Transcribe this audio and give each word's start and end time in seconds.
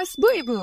Podcast 0.00 0.16
Bu 0.16 0.28
Ibu. 0.32 0.60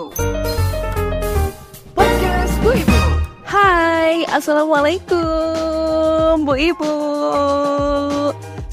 Podcast 1.94 2.56
Bu 2.66 2.74
Ibu. 2.74 3.02
Hai, 3.46 4.26
Assalamualaikum 4.34 6.42
Bu 6.42 6.58
Ibu. 6.58 6.94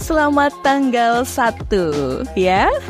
Selamat 0.01 0.57
tanggal 0.65 1.29
1 1.29 1.69
ya? 2.33 2.73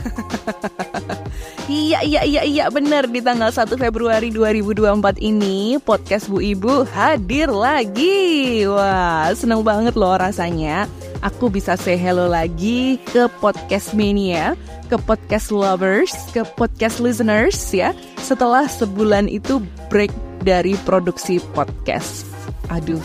Iya, 1.67 2.07
iya, 2.07 2.23
iya, 2.23 2.43
iya 2.47 2.65
bener. 2.71 3.11
Di 3.11 3.19
tanggal 3.19 3.51
1 3.51 3.75
Februari 3.75 4.31
2024 4.31 5.19
ini 5.19 5.75
Podcast 5.83 6.31
Bu 6.31 6.39
Ibu 6.39 6.87
hadir 6.95 7.51
lagi. 7.51 8.63
Wah, 8.71 9.35
seneng 9.35 9.67
banget 9.67 9.99
loh 9.99 10.15
rasanya 10.15 10.87
Aku 11.25 11.49
bisa 11.49 11.73
say 11.81 11.97
hello 11.97 12.29
lagi 12.29 13.01
ke 13.09 13.25
Podcast 13.41 13.97
Mania 13.97 14.53
Ke 14.93 15.01
Podcast 15.01 15.49
Lovers 15.49 16.13
Ke 16.37 16.45
Podcast 16.45 17.01
Listeners 17.01 17.57
ya 17.73 17.97
Setelah 18.21 18.69
sebulan 18.69 19.33
itu 19.33 19.65
break 19.89 20.13
dari 20.45 20.77
produksi 20.85 21.41
podcast. 21.57 22.29
Aduh, 22.69 23.01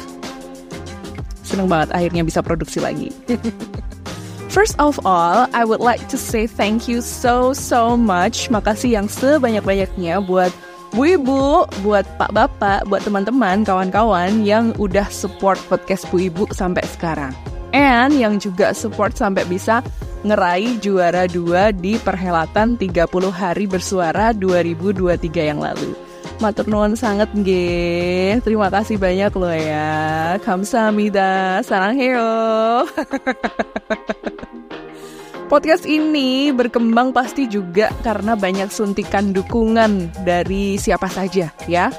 seneng 1.42 1.72
banget 1.72 1.96
akhirnya 1.96 2.28
bisa 2.28 2.44
produksi 2.44 2.84
lagi. 2.84 3.10
First 4.54 4.76
of 4.82 5.00
all, 5.08 5.48
I 5.56 5.64
would 5.64 5.80
like 5.80 6.04
to 6.12 6.18
say 6.20 6.46
thank 6.46 6.92
you 6.92 7.00
so 7.00 7.56
so 7.56 7.96
much. 7.96 8.52
Makasih 8.52 9.00
yang 9.00 9.08
sebanyak-banyaknya 9.08 10.20
buat 10.28 10.52
Bu 10.92 11.16
Ibu, 11.16 11.70
buat 11.86 12.04
Pak 12.18 12.34
Bapak, 12.34 12.90
buat 12.90 13.06
teman-teman, 13.06 13.62
kawan-kawan 13.64 14.42
yang 14.44 14.74
udah 14.82 15.08
support 15.08 15.62
podcast 15.70 16.10
Bu 16.10 16.28
Ibu 16.28 16.50
sampai 16.52 16.84
sekarang. 16.90 17.32
And 17.70 18.18
yang 18.18 18.42
juga 18.42 18.74
support 18.74 19.14
sampai 19.14 19.46
bisa 19.46 19.86
ngeraih 20.26 20.82
juara 20.84 21.30
dua 21.30 21.72
di 21.72 21.96
perhelatan 22.02 22.76
30 22.76 23.08
hari 23.32 23.70
bersuara 23.70 24.36
2023 24.36 25.50
yang 25.54 25.62
lalu. 25.62 26.10
Matur 26.40 26.72
nuwun 26.72 26.96
sangat 26.96 27.28
nggih. 27.36 28.40
Terima 28.44 28.72
kasih 28.72 28.96
banyak 28.96 29.32
loh 29.36 29.52
ya. 29.52 30.40
Kamsahamnida. 30.40 31.60
Saranghayo. 31.68 32.88
Podcast 35.52 35.84
ini 35.90 36.54
berkembang 36.54 37.10
pasti 37.10 37.50
juga 37.50 37.90
karena 38.06 38.38
banyak 38.38 38.70
suntikan 38.70 39.34
dukungan 39.34 40.14
dari 40.24 40.78
siapa 40.78 41.10
saja 41.10 41.50
ya. 41.66 41.90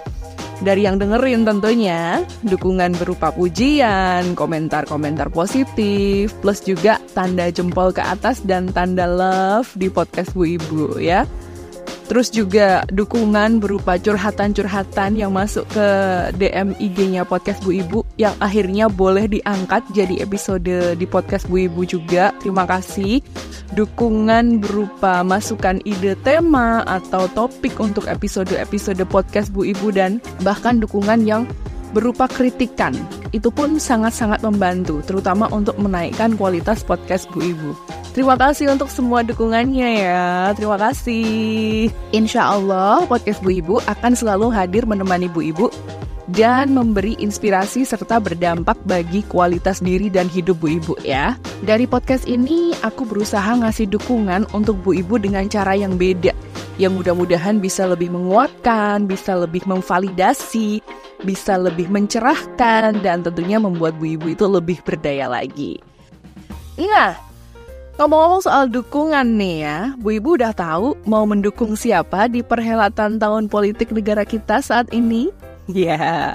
Dari 0.60 0.84
yang 0.84 1.00
dengerin 1.00 1.48
tentunya, 1.48 2.20
dukungan 2.44 2.92
berupa 3.00 3.32
pujian, 3.32 4.36
komentar-komentar 4.36 5.32
positif, 5.32 6.36
plus 6.44 6.60
juga 6.60 7.00
tanda 7.16 7.48
jempol 7.48 7.96
ke 7.96 8.04
atas 8.04 8.44
dan 8.44 8.68
tanda 8.68 9.08
love 9.08 9.72
di 9.72 9.88
podcast 9.88 10.36
Bu 10.36 10.44
Ibu 10.60 11.00
ya. 11.00 11.24
Terus 12.12 12.28
juga 12.28 12.82
dukungan 12.90 13.62
berupa 13.62 13.94
curhatan-curhatan 13.94 15.14
yang 15.14 15.30
masuk 15.30 15.64
ke 15.70 15.86
DM 16.36 16.74
IG-nya 16.76 17.22
podcast 17.22 17.62
Bu 17.62 17.70
Ibu 17.70 18.02
yang 18.18 18.34
akhirnya 18.42 18.90
boleh 18.90 19.30
diangkat 19.30 19.86
jadi 19.94 20.26
episode 20.26 20.98
di 20.98 21.06
podcast 21.06 21.46
Bu 21.46 21.70
Ibu 21.70 21.86
juga. 21.86 22.34
Terima 22.42 22.66
kasih. 22.66 23.22
Dukungan 23.70 24.58
berupa 24.58 25.22
masukan 25.22 25.78
ide 25.86 26.18
tema 26.26 26.82
atau 26.90 27.30
topik 27.30 27.78
untuk 27.78 28.10
episode-episode 28.10 28.98
podcast 29.06 29.54
Bu 29.54 29.62
Ibu 29.62 29.94
dan 29.94 30.18
bahkan 30.42 30.82
dukungan 30.82 31.22
yang 31.22 31.46
berupa 31.94 32.26
kritikan. 32.26 32.90
Itu 33.30 33.54
pun 33.54 33.78
sangat-sangat 33.78 34.42
membantu, 34.42 34.98
terutama 35.06 35.46
untuk 35.54 35.78
menaikkan 35.78 36.34
kualitas 36.34 36.82
podcast 36.82 37.30
Bu 37.30 37.46
Ibu. 37.46 37.99
Terima 38.10 38.34
kasih 38.34 38.74
untuk 38.74 38.90
semua 38.90 39.22
dukungannya 39.22 40.02
ya. 40.02 40.50
Terima 40.58 40.74
kasih. 40.74 41.86
Insya 42.10 42.42
Allah 42.58 43.06
podcast 43.06 43.38
Bu 43.38 43.54
Ibu 43.54 43.78
akan 43.86 44.12
selalu 44.18 44.50
hadir 44.50 44.82
menemani 44.82 45.30
Bu 45.30 45.46
Ibu 45.46 45.70
dan 46.34 46.74
memberi 46.74 47.14
inspirasi 47.22 47.86
serta 47.86 48.18
berdampak 48.18 48.78
bagi 48.86 49.22
kualitas 49.26 49.78
diri 49.78 50.10
dan 50.10 50.26
hidup 50.26 50.58
Bu 50.58 50.82
Ibu 50.82 51.06
ya. 51.06 51.38
Dari 51.62 51.86
podcast 51.86 52.26
ini 52.26 52.74
aku 52.82 53.06
berusaha 53.06 53.54
ngasih 53.62 53.86
dukungan 53.86 54.50
untuk 54.54 54.82
Bu 54.82 54.98
Ibu 54.98 55.22
dengan 55.22 55.46
cara 55.46 55.78
yang 55.78 55.94
beda. 55.94 56.34
Yang 56.82 56.92
mudah-mudahan 57.04 57.62
bisa 57.62 57.86
lebih 57.86 58.10
menguatkan, 58.10 59.06
bisa 59.06 59.36
lebih 59.36 59.62
memvalidasi, 59.70 60.82
bisa 61.22 61.60
lebih 61.60 61.86
mencerahkan, 61.92 63.04
dan 63.04 63.22
tentunya 63.22 63.60
membuat 63.60 64.00
Bu 64.00 64.18
Ibu 64.18 64.32
itu 64.32 64.48
lebih 64.48 64.80
berdaya 64.80 65.28
lagi. 65.28 65.76
Nah, 66.80 67.29
Ngomong-ngomong 68.00 68.40
soal 68.40 68.72
dukungan 68.72 69.36
nih 69.36 69.56
ya, 69.60 69.78
Bu 70.00 70.16
Ibu 70.16 70.40
udah 70.40 70.56
tahu 70.56 70.96
mau 71.04 71.28
mendukung 71.28 71.76
siapa 71.76 72.32
di 72.32 72.40
perhelatan 72.40 73.20
tahun 73.20 73.52
politik 73.52 73.92
negara 73.92 74.24
kita 74.24 74.64
saat 74.64 74.88
ini? 74.96 75.28
Ya, 75.70 75.94
yeah. 75.94 76.26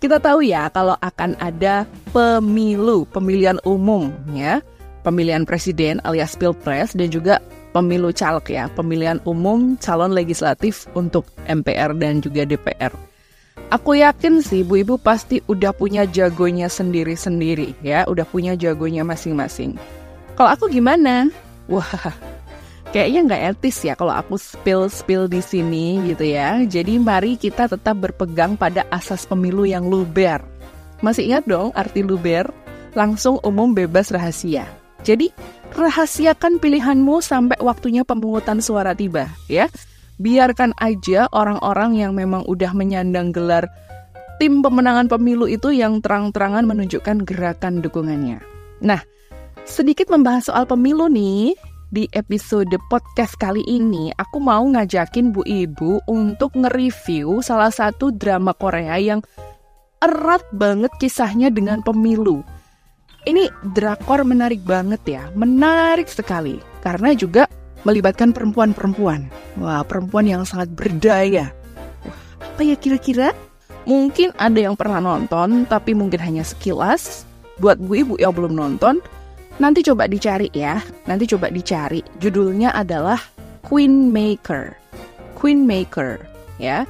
kita 0.00 0.16
tahu 0.16 0.40
ya 0.46 0.72
kalau 0.72 0.96
akan 1.04 1.36
ada 1.42 1.84
pemilu, 2.14 3.04
pemilihan 3.12 3.60
umum 3.68 4.08
ya, 4.32 4.64
pemilihan 5.04 5.44
presiden 5.44 6.00
alias 6.08 6.32
pilpres 6.38 6.96
dan 6.96 7.12
juga 7.12 7.42
pemilu 7.76 8.14
caleg 8.14 8.46
ya, 8.48 8.64
pemilihan 8.72 9.20
umum 9.28 9.76
calon 9.76 10.14
legislatif 10.14 10.88
untuk 10.96 11.28
MPR 11.50 11.98
dan 12.00 12.24
juga 12.24 12.48
DPR. 12.48 12.94
Aku 13.74 13.92
yakin 13.98 14.40
sih 14.40 14.64
Bu 14.64 14.80
Ibu 14.80 14.96
pasti 15.02 15.44
udah 15.50 15.76
punya 15.76 16.08
jagonya 16.08 16.72
sendiri-sendiri 16.72 17.76
ya, 17.84 18.08
udah 18.08 18.24
punya 18.24 18.56
jagonya 18.56 19.04
masing-masing. 19.04 19.76
Kalau 20.38 20.54
aku 20.54 20.70
gimana? 20.70 21.26
Wah, 21.66 22.14
kayaknya 22.94 23.26
nggak 23.26 23.42
etis 23.58 23.82
ya 23.82 23.98
kalau 23.98 24.14
aku 24.14 24.38
spill-spill 24.38 25.26
di 25.26 25.42
sini 25.42 25.98
gitu 26.06 26.30
ya. 26.30 26.62
Jadi 26.62 26.94
mari 27.02 27.34
kita 27.34 27.66
tetap 27.66 27.98
berpegang 27.98 28.54
pada 28.54 28.86
asas 28.94 29.26
pemilu 29.26 29.66
yang 29.66 29.90
luber. 29.90 30.38
Masih 31.02 31.26
ingat 31.26 31.42
dong 31.50 31.74
arti 31.74 32.06
luber? 32.06 32.46
Langsung 32.94 33.42
umum 33.42 33.74
bebas 33.74 34.14
rahasia. 34.14 34.70
Jadi 35.02 35.34
rahasiakan 35.74 36.62
pilihanmu 36.62 37.18
sampai 37.18 37.58
waktunya 37.58 38.06
pemungutan 38.06 38.62
suara 38.62 38.94
tiba 38.94 39.26
ya. 39.50 39.66
Biarkan 40.22 40.70
aja 40.78 41.26
orang-orang 41.34 41.98
yang 41.98 42.14
memang 42.14 42.46
udah 42.46 42.70
menyandang 42.78 43.34
gelar 43.34 43.66
tim 44.38 44.62
pemenangan 44.62 45.10
pemilu 45.10 45.50
itu 45.50 45.74
yang 45.74 45.98
terang-terangan 45.98 46.62
menunjukkan 46.62 47.26
gerakan 47.26 47.82
dukungannya. 47.82 48.38
Nah, 48.86 49.02
Sedikit 49.68 50.08
membahas 50.08 50.48
soal 50.48 50.64
pemilu 50.64 51.12
nih, 51.12 51.52
di 51.92 52.08
episode 52.16 52.72
podcast 52.88 53.36
kali 53.36 53.60
ini 53.68 54.08
aku 54.16 54.40
mau 54.40 54.64
ngajakin 54.64 55.28
Bu 55.28 55.44
Ibu 55.44 56.08
untuk 56.08 56.56
nge-review 56.56 57.44
salah 57.44 57.68
satu 57.68 58.08
drama 58.08 58.56
Korea 58.56 58.96
yang 58.96 59.20
erat 60.00 60.40
banget 60.56 60.88
kisahnya 60.96 61.52
dengan 61.52 61.84
pemilu. 61.84 62.40
Ini 63.28 63.52
drakor 63.76 64.24
menarik 64.24 64.64
banget 64.64 65.04
ya, 65.04 65.28
menarik 65.36 66.08
sekali. 66.08 66.64
Karena 66.80 67.12
juga 67.12 67.44
melibatkan 67.84 68.32
perempuan-perempuan. 68.32 69.28
Wah, 69.60 69.84
perempuan 69.84 70.24
yang 70.24 70.48
sangat 70.48 70.72
berdaya. 70.72 71.52
Apa 72.40 72.64
ya 72.64 72.72
kira-kira? 72.72 73.36
Mungkin 73.84 74.32
ada 74.40 74.56
yang 74.56 74.80
pernah 74.80 75.04
nonton, 75.04 75.68
tapi 75.68 75.92
mungkin 75.92 76.24
hanya 76.24 76.40
sekilas. 76.40 77.28
Buat 77.60 77.76
Bu 77.84 78.00
Ibu 78.00 78.14
yang 78.16 78.32
belum 78.32 78.56
nonton, 78.56 79.04
Nanti 79.58 79.82
coba 79.82 80.06
dicari 80.06 80.46
ya, 80.54 80.78
nanti 81.10 81.26
coba 81.26 81.50
dicari. 81.50 81.98
Judulnya 82.22 82.70
adalah 82.78 83.18
Queen 83.66 84.14
Maker. 84.14 84.78
Queen 85.34 85.66
Maker, 85.66 86.22
ya. 86.62 86.86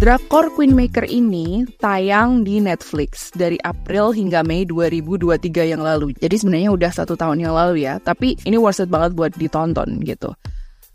Drakor 0.00 0.50
Queen 0.56 0.72
Maker 0.72 1.04
ini 1.06 1.68
tayang 1.76 2.40
di 2.42 2.58
Netflix 2.58 3.30
dari 3.36 3.60
April 3.62 4.16
hingga 4.16 4.40
Mei 4.42 4.64
2023 4.64 5.76
yang 5.76 5.84
lalu. 5.84 6.16
Jadi 6.16 6.40
sebenarnya 6.40 6.72
udah 6.72 6.90
satu 6.90 7.12
tahun 7.14 7.44
yang 7.44 7.52
lalu 7.52 7.84
ya, 7.84 8.00
tapi 8.00 8.34
ini 8.48 8.56
worth 8.56 8.82
it 8.82 8.88
banget 8.88 9.12
buat 9.12 9.36
ditonton 9.36 10.00
gitu. 10.02 10.32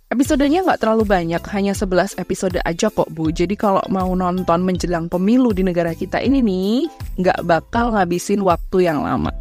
Episodenya 0.07 0.63
nggak 0.63 0.79
terlalu 0.79 1.03
banyak, 1.03 1.43
hanya 1.51 1.75
11 1.75 2.15
episode 2.15 2.55
aja 2.63 2.87
kok 2.87 3.11
Bu. 3.11 3.27
Jadi 3.27 3.59
kalau 3.59 3.83
mau 3.91 4.07
nonton 4.15 4.63
menjelang 4.63 5.11
pemilu 5.11 5.51
di 5.51 5.67
negara 5.67 5.91
kita 5.91 6.23
ini 6.23 6.39
nih, 6.39 6.87
nggak 7.19 7.43
bakal 7.43 7.91
ngabisin 7.91 8.39
waktu 8.39 8.87
yang 8.87 9.03
lama. 9.03 9.35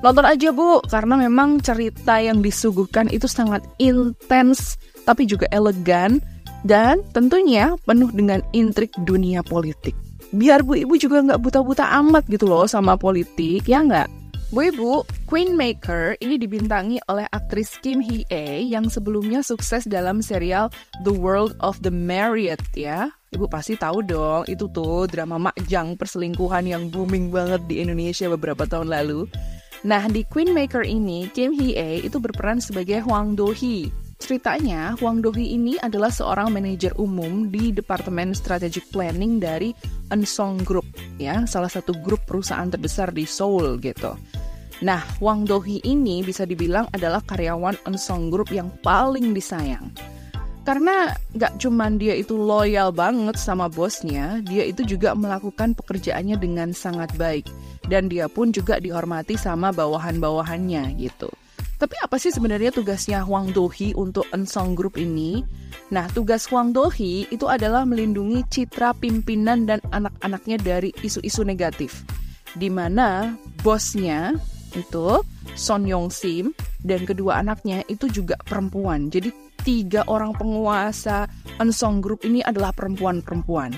Nonton 0.00 0.24
aja 0.24 0.56
Bu, 0.56 0.80
karena 0.88 1.20
memang 1.20 1.60
cerita 1.60 2.16
yang 2.16 2.40
disuguhkan 2.40 3.12
itu 3.12 3.28
sangat 3.28 3.60
intens, 3.76 4.80
tapi 5.04 5.28
juga 5.28 5.52
elegan, 5.52 6.24
dan 6.64 7.04
tentunya 7.12 7.76
penuh 7.84 8.08
dengan 8.08 8.40
intrik 8.56 8.96
dunia 9.04 9.44
politik. 9.44 9.92
Biar 10.32 10.64
Bu 10.64 10.80
Ibu 10.80 10.96
juga 10.96 11.20
nggak 11.28 11.44
buta-buta 11.44 11.92
amat 12.00 12.24
gitu 12.32 12.48
loh 12.48 12.64
sama 12.64 12.96
politik, 12.96 13.68
ya 13.68 13.84
nggak? 13.84 14.25
Bu 14.54 14.62
Ibu, 14.62 15.02
Queen 15.26 15.58
Maker 15.58 16.14
ini 16.22 16.38
dibintangi 16.38 17.02
oleh 17.10 17.26
aktris 17.34 17.82
Kim 17.82 17.98
Hee 17.98 18.22
A 18.30 18.62
yang 18.62 18.86
sebelumnya 18.86 19.42
sukses 19.42 19.82
dalam 19.90 20.22
serial 20.22 20.70
The 21.02 21.10
World 21.10 21.58
of 21.58 21.82
the 21.82 21.90
Married 21.90 22.62
ya. 22.78 23.10
Ibu 23.34 23.50
pasti 23.50 23.74
tahu 23.74 24.06
dong, 24.06 24.46
itu 24.46 24.70
tuh 24.70 25.10
drama 25.10 25.50
makjang 25.50 25.98
perselingkuhan 25.98 26.62
yang 26.62 26.94
booming 26.94 27.34
banget 27.34 27.66
di 27.66 27.82
Indonesia 27.82 28.30
beberapa 28.30 28.70
tahun 28.70 28.94
lalu. 28.94 29.26
Nah, 29.82 30.06
di 30.06 30.22
Queen 30.22 30.54
Maker 30.54 30.86
ini, 30.86 31.26
Kim 31.34 31.50
Hee 31.50 31.74
A 31.74 32.06
itu 32.06 32.22
berperan 32.22 32.62
sebagai 32.62 33.02
Hwang 33.02 33.34
Do 33.34 33.50
Hee, 33.50 33.90
ceritanya, 34.16 34.96
Wang 35.04 35.20
Dohi 35.20 35.54
ini 35.54 35.76
adalah 35.76 36.08
seorang 36.08 36.48
manajer 36.48 36.96
umum 36.96 37.52
di 37.52 37.70
Departemen 37.70 38.32
Strategic 38.32 38.88
Planning 38.88 39.38
dari 39.42 39.70
Ensong 40.08 40.64
Group, 40.64 40.88
ya, 41.20 41.44
salah 41.44 41.68
satu 41.68 41.92
grup 42.00 42.24
perusahaan 42.24 42.70
terbesar 42.70 43.12
di 43.12 43.28
Seoul 43.28 43.76
gitu. 43.84 44.16
Nah, 44.84 45.00
Wang 45.24 45.48
Dohi 45.48 45.80
ini 45.88 46.20
bisa 46.20 46.44
dibilang 46.44 46.84
adalah 46.92 47.24
karyawan 47.24 47.80
Ensong 47.88 48.28
Group 48.28 48.52
yang 48.52 48.68
paling 48.84 49.32
disayang. 49.32 49.88
Karena 50.66 51.14
gak 51.38 51.62
cuman 51.62 51.94
dia 51.96 52.18
itu 52.18 52.34
loyal 52.34 52.90
banget 52.90 53.38
sama 53.38 53.70
bosnya, 53.70 54.42
dia 54.42 54.66
itu 54.66 54.82
juga 54.82 55.14
melakukan 55.14 55.78
pekerjaannya 55.78 56.36
dengan 56.36 56.74
sangat 56.74 57.14
baik. 57.14 57.46
Dan 57.86 58.10
dia 58.10 58.26
pun 58.26 58.50
juga 58.50 58.82
dihormati 58.82 59.38
sama 59.38 59.70
bawahan-bawahannya 59.70 60.98
gitu. 60.98 61.30
Tapi 61.76 61.92
apa 62.00 62.16
sih 62.16 62.32
sebenarnya 62.32 62.72
tugasnya 62.72 63.20
Huang 63.22 63.52
Dohi 63.52 63.92
untuk 63.94 64.26
Ensong 64.32 64.72
Group 64.74 64.98
ini? 64.98 65.44
Nah, 65.92 66.08
tugas 66.10 66.48
Huang 66.50 66.74
Dohi 66.74 67.28
itu 67.28 67.46
adalah 67.46 67.84
melindungi 67.86 68.42
citra 68.48 68.96
pimpinan 68.96 69.68
dan 69.68 69.78
anak-anaknya 69.92 70.56
dari 70.60 70.90
isu-isu 71.04 71.44
negatif. 71.44 72.02
Di 72.56 72.72
mana 72.72 73.36
bosnya 73.60 74.34
itu 74.74 75.22
Son 75.54 75.86
Yong 75.86 76.10
Sim 76.10 76.50
dan 76.82 77.06
kedua 77.06 77.44
anaknya 77.44 77.86
itu 77.86 78.10
juga 78.10 78.34
perempuan. 78.42 79.12
Jadi 79.12 79.30
tiga 79.62 80.02
orang 80.10 80.34
penguasa 80.34 81.30
Ensong 81.62 82.02
Group 82.02 82.26
ini 82.26 82.42
adalah 82.42 82.74
perempuan-perempuan. 82.74 83.74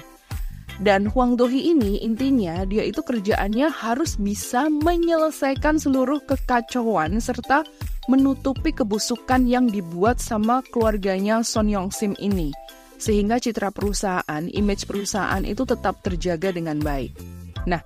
Dan 0.78 1.10
Huang 1.10 1.34
Dohi 1.34 1.74
ini 1.74 1.98
intinya 2.06 2.62
dia 2.62 2.86
itu 2.86 3.02
kerjaannya 3.02 3.66
harus 3.66 4.14
bisa 4.14 4.70
menyelesaikan 4.70 5.74
seluruh 5.74 6.22
kekacauan 6.22 7.18
serta 7.18 7.66
menutupi 8.06 8.70
kebusukan 8.70 9.42
yang 9.44 9.66
dibuat 9.66 10.22
sama 10.22 10.62
keluarganya 10.70 11.42
Son 11.42 11.66
Yong 11.66 11.90
Sim 11.90 12.14
ini. 12.22 12.54
Sehingga 12.98 13.42
citra 13.42 13.74
perusahaan, 13.74 14.42
image 14.50 14.86
perusahaan 14.86 15.42
itu 15.42 15.66
tetap 15.66 16.02
terjaga 16.02 16.50
dengan 16.54 16.78
baik. 16.78 17.14
Nah, 17.66 17.82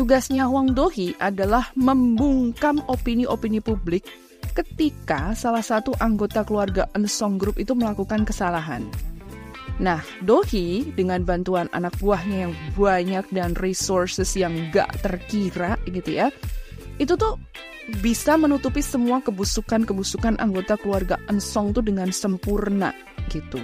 tugasnya 0.00 0.48
Wang 0.48 0.72
Dohi 0.72 1.12
adalah 1.20 1.68
membungkam 1.76 2.80
opini-opini 2.88 3.60
publik 3.60 4.08
ketika 4.56 5.36
salah 5.36 5.60
satu 5.60 5.92
anggota 6.00 6.40
keluarga 6.40 6.88
Ensong 6.96 7.36
Group 7.36 7.60
itu 7.60 7.76
melakukan 7.76 8.24
kesalahan. 8.24 8.88
Nah, 9.76 10.00
Dohi 10.24 10.88
dengan 10.96 11.20
bantuan 11.28 11.68
anak 11.76 12.00
buahnya 12.00 12.48
yang 12.48 12.54
banyak 12.80 13.28
dan 13.28 13.52
resources 13.60 14.32
yang 14.40 14.72
gak 14.72 14.88
terkira 15.04 15.76
gitu 15.84 16.16
ya, 16.16 16.32
itu 16.96 17.12
tuh 17.20 17.36
bisa 18.00 18.40
menutupi 18.40 18.80
semua 18.80 19.20
kebusukan-kebusukan 19.20 20.40
anggota 20.40 20.80
keluarga 20.80 21.20
Ensong 21.28 21.76
tuh 21.76 21.84
dengan 21.84 22.08
sempurna 22.08 22.96
gitu. 23.28 23.60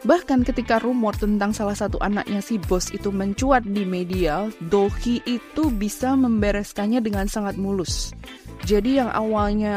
Bahkan 0.00 0.48
ketika 0.48 0.80
rumor 0.80 1.12
tentang 1.12 1.52
salah 1.52 1.76
satu 1.76 2.00
anaknya 2.00 2.40
si 2.40 2.56
bos 2.56 2.88
itu 2.88 3.12
mencuat 3.12 3.68
di 3.68 3.84
media, 3.84 4.48
Dohi 4.72 5.20
itu 5.28 5.68
bisa 5.68 6.16
membereskannya 6.16 7.04
dengan 7.04 7.28
sangat 7.28 7.60
mulus. 7.60 8.16
Jadi 8.64 8.96
yang 8.96 9.12
awalnya 9.12 9.76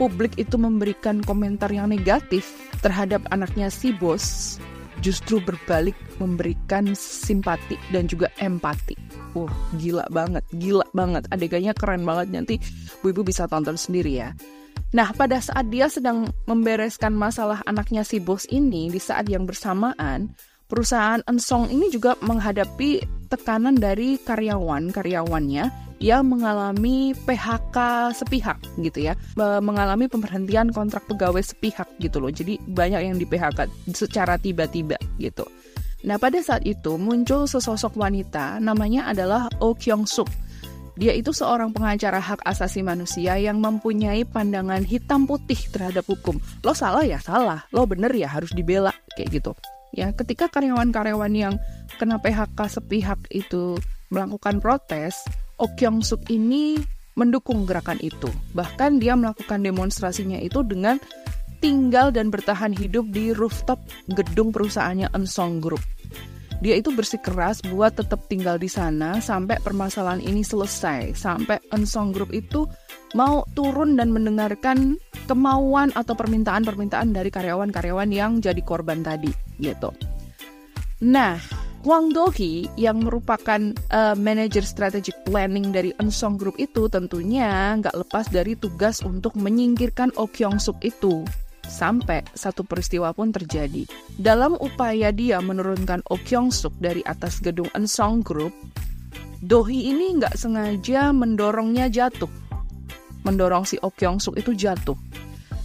publik 0.00 0.36
itu 0.40 0.56
memberikan 0.56 1.20
komentar 1.20 1.68
yang 1.68 1.92
negatif 1.92 2.48
terhadap 2.80 3.20
anaknya 3.28 3.68
si 3.68 3.92
bos, 3.92 4.56
justru 5.04 5.40
berbalik 5.44 5.96
memberikan 6.16 6.92
simpati 6.96 7.76
dan 7.92 8.08
juga 8.08 8.32
empati. 8.40 8.96
Wah, 9.36 9.48
uh, 9.48 9.52
gila 9.76 10.04
banget, 10.08 10.44
gila 10.56 10.88
banget. 10.96 11.28
Adegannya 11.32 11.72
keren 11.76 12.02
banget 12.04 12.28
nanti 12.32 12.54
Bu 13.04 13.12
Ibu 13.12 13.28
bisa 13.28 13.44
tonton 13.44 13.76
sendiri 13.76 14.24
ya. 14.24 14.32
Nah, 14.90 15.14
pada 15.14 15.38
saat 15.38 15.70
dia 15.70 15.86
sedang 15.86 16.26
membereskan 16.50 17.14
masalah 17.14 17.62
anaknya 17.62 18.02
si 18.02 18.18
bos 18.18 18.42
ini, 18.50 18.90
di 18.90 18.98
saat 18.98 19.30
yang 19.30 19.46
bersamaan, 19.46 20.34
perusahaan 20.66 21.22
Ensong 21.30 21.70
ini 21.70 21.94
juga 21.94 22.18
menghadapi 22.18 23.02
tekanan 23.30 23.78
dari 23.78 24.18
karyawan-karyawannya 24.18 25.92
yang 26.02 26.26
mengalami 26.26 27.14
PHK 27.22 27.76
sepihak 28.18 28.58
gitu 28.82 28.98
ya, 29.06 29.14
mengalami 29.38 30.10
pemberhentian 30.10 30.74
kontrak 30.74 31.06
pegawai 31.06 31.44
sepihak 31.44 31.86
gitu 32.02 32.18
loh. 32.18 32.34
Jadi 32.34 32.58
banyak 32.66 33.14
yang 33.14 33.16
di 33.20 33.28
PHK 33.28 33.70
secara 33.94 34.42
tiba-tiba 34.42 34.98
gitu. 35.22 35.46
Nah, 36.02 36.16
pada 36.16 36.40
saat 36.42 36.66
itu 36.66 36.96
muncul 36.96 37.46
sesosok 37.46 37.94
wanita 37.94 38.58
namanya 38.58 39.12
adalah 39.12 39.46
Oh 39.62 39.76
Kyung 39.76 40.08
Suk. 40.08 40.26
Dia 40.98 41.14
itu 41.14 41.30
seorang 41.30 41.70
pengacara 41.70 42.18
hak 42.18 42.42
asasi 42.42 42.82
manusia 42.82 43.38
yang 43.38 43.62
mempunyai 43.62 44.26
pandangan 44.26 44.82
hitam 44.82 45.26
putih 45.28 45.58
terhadap 45.70 46.06
hukum. 46.06 46.38
Lo 46.66 46.74
salah 46.74 47.06
ya 47.06 47.22
salah, 47.22 47.66
lo 47.70 47.86
bener 47.86 48.10
ya 48.14 48.26
harus 48.26 48.50
dibela 48.50 48.90
kayak 49.14 49.30
gitu. 49.40 49.52
Ya, 49.90 50.14
ketika 50.14 50.46
karyawan-karyawan 50.46 51.34
yang 51.34 51.54
kena 51.98 52.22
PHK 52.22 52.58
sepihak 52.70 53.18
itu 53.34 53.74
melakukan 54.14 54.62
protes, 54.62 55.18
Kyung 55.58 56.00
Suk 56.00 56.24
ini 56.30 56.78
mendukung 57.18 57.66
gerakan 57.66 57.98
itu. 58.00 58.30
Bahkan 58.54 59.02
dia 59.02 59.18
melakukan 59.18 59.60
demonstrasinya 59.60 60.38
itu 60.38 60.62
dengan 60.62 60.96
tinggal 61.60 62.08
dan 62.08 62.32
bertahan 62.32 62.72
hidup 62.72 63.04
di 63.12 63.36
rooftop 63.36 63.82
gedung 64.08 64.54
perusahaannya 64.54 65.12
Ensong 65.12 65.60
Group. 65.60 65.82
Dia 66.60 66.76
itu 66.76 66.92
bersikeras 66.92 67.64
buat 67.64 67.96
tetap 67.96 68.28
tinggal 68.28 68.60
di 68.60 68.68
sana 68.68 69.16
sampai 69.16 69.56
permasalahan 69.64 70.20
ini 70.20 70.44
selesai, 70.44 71.16
sampai 71.16 71.56
Ensong 71.72 72.12
Group 72.12 72.36
itu 72.36 72.68
mau 73.16 73.48
turun 73.56 73.96
dan 73.96 74.12
mendengarkan 74.12 75.00
kemauan 75.24 75.88
atau 75.96 76.12
permintaan-permintaan 76.12 77.16
dari 77.16 77.32
karyawan-karyawan 77.32 78.12
yang 78.12 78.44
jadi 78.44 78.60
korban 78.60 79.00
tadi, 79.00 79.32
gitu. 79.56 79.88
Nah, 81.00 81.40
Wang 81.80 82.12
Dohi 82.12 82.68
yang 82.76 83.08
merupakan 83.08 83.72
uh, 83.88 84.12
manager 84.12 84.60
strategic 84.60 85.16
planning 85.24 85.72
dari 85.72 85.96
Ensong 85.96 86.36
Group 86.36 86.60
itu 86.60 86.92
tentunya 86.92 87.72
nggak 87.80 88.04
lepas 88.04 88.28
dari 88.28 88.52
tugas 88.52 89.00
untuk 89.00 89.32
menyingkirkan 89.32 90.12
Oh 90.20 90.28
Suk 90.60 90.76
itu 90.84 91.24
sampai 91.70 92.26
satu 92.34 92.66
peristiwa 92.66 93.14
pun 93.14 93.30
terjadi. 93.30 93.86
Dalam 94.18 94.58
upaya 94.58 95.14
dia 95.14 95.38
menurunkan 95.38 96.02
Oh 96.10 96.18
Kyung 96.18 96.50
Suk 96.50 96.74
dari 96.82 97.06
atas 97.06 97.38
gedung 97.38 97.70
Ensong 97.78 98.26
Group, 98.26 98.50
Dohi 99.40 99.88
ini 99.88 100.18
nggak 100.20 100.36
sengaja 100.36 101.14
mendorongnya 101.14 101.88
jatuh. 101.88 102.28
Mendorong 103.22 103.64
si 103.64 103.78
Oh 103.80 103.94
Kyung 103.94 104.18
Suk 104.18 104.36
itu 104.36 104.52
jatuh. 104.52 104.98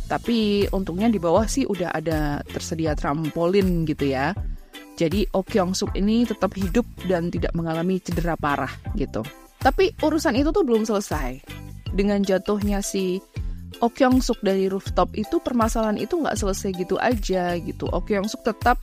Tapi 0.05 0.69
untungnya 0.69 1.09
di 1.09 1.17
bawah 1.17 1.50
sih 1.50 1.65
udah 1.65 1.89
ada 1.91 2.45
tersedia 2.45 2.93
trampolin 2.93 3.83
gitu 3.89 4.13
ya. 4.13 4.38
Jadi 4.95 5.27
Oh 5.35 5.43
Kyung 5.43 5.75
Suk 5.75 5.91
ini 5.97 6.24
tetap 6.24 6.55
hidup 6.55 6.88
dan 7.09 7.27
tidak 7.27 7.51
mengalami 7.51 8.00
cedera 8.00 8.39
parah 8.39 8.71
gitu. 8.95 9.25
Tapi 9.59 9.91
urusan 10.00 10.39
itu 10.39 10.55
tuh 10.55 10.63
belum 10.63 10.88
selesai. 10.88 11.41
Dengan 11.91 12.24
jatuhnya 12.24 12.79
si 12.79 13.19
Kyung 13.79 14.20
Suk 14.24 14.39
dari 14.41 14.67
rooftop 14.72 15.13
itu 15.15 15.39
permasalahan 15.44 16.00
itu 16.00 16.17
nggak 16.20 16.38
selesai 16.39 16.74
gitu 16.75 16.96
aja 17.00 17.55
gitu. 17.60 17.88
Kyung 17.91 18.27
Suk 18.27 18.41
tetap 18.44 18.82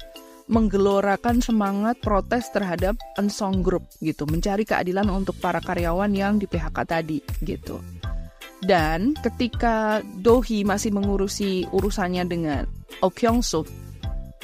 menggelorakan 0.51 1.39
semangat 1.41 2.03
protes 2.03 2.51
terhadap 2.51 2.99
Ensong 3.17 3.63
Group 3.63 3.87
gitu, 4.03 4.27
mencari 4.29 4.67
keadilan 4.67 5.09
untuk 5.09 5.39
para 5.39 5.63
karyawan 5.63 6.13
yang 6.13 6.37
di 6.37 6.51
PHK 6.51 6.79
tadi 6.85 7.19
gitu. 7.47 7.79
Dan 8.63 9.19
ketika 9.19 9.99
Dohi 10.23 10.63
masih 10.63 10.95
mengurusi 10.95 11.67
urusannya 11.75 12.25
dengan 12.31 12.63
Kyung 13.03 13.43
Suk, 13.43 13.67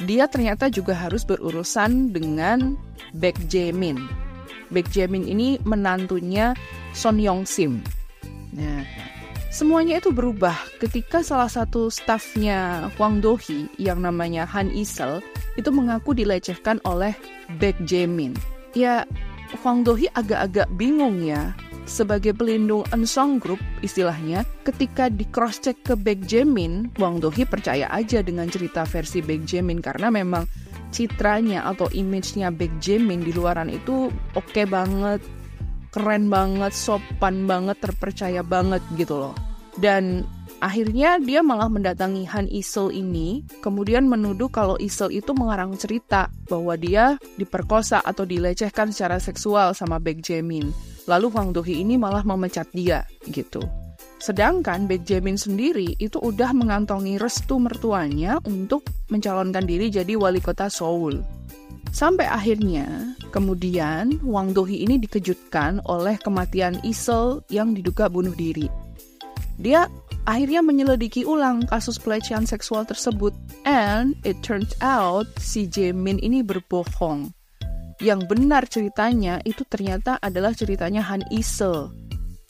dia 0.03 0.27
ternyata 0.27 0.67
juga 0.67 0.95
harus 0.95 1.23
berurusan 1.23 2.11
dengan 2.11 2.75
Baek 3.15 3.47
Jae-min. 3.47 3.95
Baek 4.71 4.91
ini 5.07 5.55
menantunya 5.63 6.51
Son 6.91 7.15
Yong 7.15 7.47
Sim. 7.47 7.79
Nah, 8.55 8.83
Semuanya 9.49 9.97
itu 9.97 10.13
berubah 10.13 10.53
ketika 10.77 11.25
salah 11.25 11.49
satu 11.49 11.89
stafnya 11.89 12.85
Huang 12.95 13.17
Dohi 13.17 13.65
yang 13.81 14.05
namanya 14.05 14.45
Han 14.45 14.69
Isel 14.69 15.25
itu 15.57 15.73
mengaku 15.73 16.13
dilecehkan 16.13 16.77
oleh 16.85 17.17
Baek 17.57 17.73
Jaemin. 17.81 18.37
Ya, 18.77 19.09
Huang 19.65 19.81
Dohi 19.81 20.05
agak-agak 20.13 20.69
bingung 20.77 21.25
ya. 21.25 21.57
Sebagai 21.89 22.37
pelindung 22.37 22.85
Ensong 22.93 23.41
Group 23.41 23.57
istilahnya, 23.81 24.45
ketika 24.61 25.09
di 25.09 25.25
cross 25.25 25.57
check 25.57 25.81
ke 25.81 25.97
Baek 25.97 26.29
Jaemin, 26.29 26.93
Huang 27.01 27.17
Dohi 27.17 27.41
percaya 27.49 27.89
aja 27.89 28.21
dengan 28.21 28.45
cerita 28.53 28.85
versi 28.85 29.25
Baek 29.25 29.49
Jaemin 29.49 29.81
karena 29.81 30.13
memang 30.13 30.45
citranya 30.93 31.65
atau 31.65 31.89
image-nya 31.89 32.53
Baek 32.53 32.77
Jaemin 32.77 33.25
di 33.25 33.33
luaran 33.33 33.73
itu 33.73 34.13
oke 34.37 34.45
okay 34.53 34.69
banget, 34.69 35.25
keren 35.89 36.29
banget, 36.29 36.73
sopan 36.73 37.45
banget, 37.49 37.77
terpercaya 37.81 38.45
banget 38.45 38.81
gitu 38.95 39.17
loh. 39.17 39.35
Dan 39.79 40.27
akhirnya 40.59 41.21
dia 41.23 41.39
malah 41.39 41.71
mendatangi 41.71 42.27
Han 42.27 42.51
Isel 42.51 42.91
ini, 42.91 43.47
kemudian 43.63 44.05
menuduh 44.09 44.51
kalau 44.51 44.75
Isel 44.77 45.13
itu 45.15 45.31
mengarang 45.31 45.73
cerita 45.79 46.27
bahwa 46.51 46.75
dia 46.75 47.15
diperkosa 47.39 48.03
atau 48.03 48.27
dilecehkan 48.27 48.91
secara 48.91 49.17
seksual 49.23 49.71
sama 49.71 49.97
Baek 49.97 50.19
Jaemin. 50.19 50.69
Lalu 51.07 51.27
Wang 51.33 51.55
Dohi 51.55 51.81
ini 51.81 51.97
malah 51.97 52.21
memecat 52.21 52.69
dia 52.75 53.07
gitu. 53.25 53.63
Sedangkan 54.19 54.83
Baek 54.83 55.07
Jae-min 55.07 55.39
sendiri 55.39 55.95
itu 55.95 56.19
udah 56.19 56.51
mengantongi 56.51 57.15
restu 57.15 57.55
mertuanya 57.55 58.35
untuk 58.43 58.83
mencalonkan 59.07 59.63
diri 59.63 59.87
jadi 59.87 60.19
wali 60.19 60.43
kota 60.43 60.67
Seoul. 60.67 61.23
Sampai 61.89 62.29
akhirnya, 62.29 63.17
kemudian 63.33 64.21
Wang 64.21 64.53
Do-hee 64.53 64.85
ini 64.85 65.01
dikejutkan 65.01 65.83
oleh 65.89 66.15
kematian 66.21 66.77
Isel 66.85 67.41
yang 67.49 67.73
diduga 67.73 68.07
bunuh 68.07 68.33
diri. 68.37 68.69
Dia 69.59 69.89
akhirnya 70.23 70.63
menyelidiki 70.63 71.27
ulang 71.27 71.67
kasus 71.67 71.99
pelecehan 71.99 72.47
seksual 72.47 72.85
tersebut. 72.87 73.35
And 73.67 74.15
it 74.23 74.39
turns 74.45 74.71
out 74.79 75.27
si 75.41 75.67
Jae-min 75.67 76.21
ini 76.21 76.45
berbohong. 76.45 77.33
Yang 77.99 78.21
benar 78.31 78.63
ceritanya 78.69 79.43
itu 79.43 79.67
ternyata 79.67 80.15
adalah 80.23 80.55
ceritanya 80.55 81.03
Han 81.03 81.27
Isel 81.35 81.91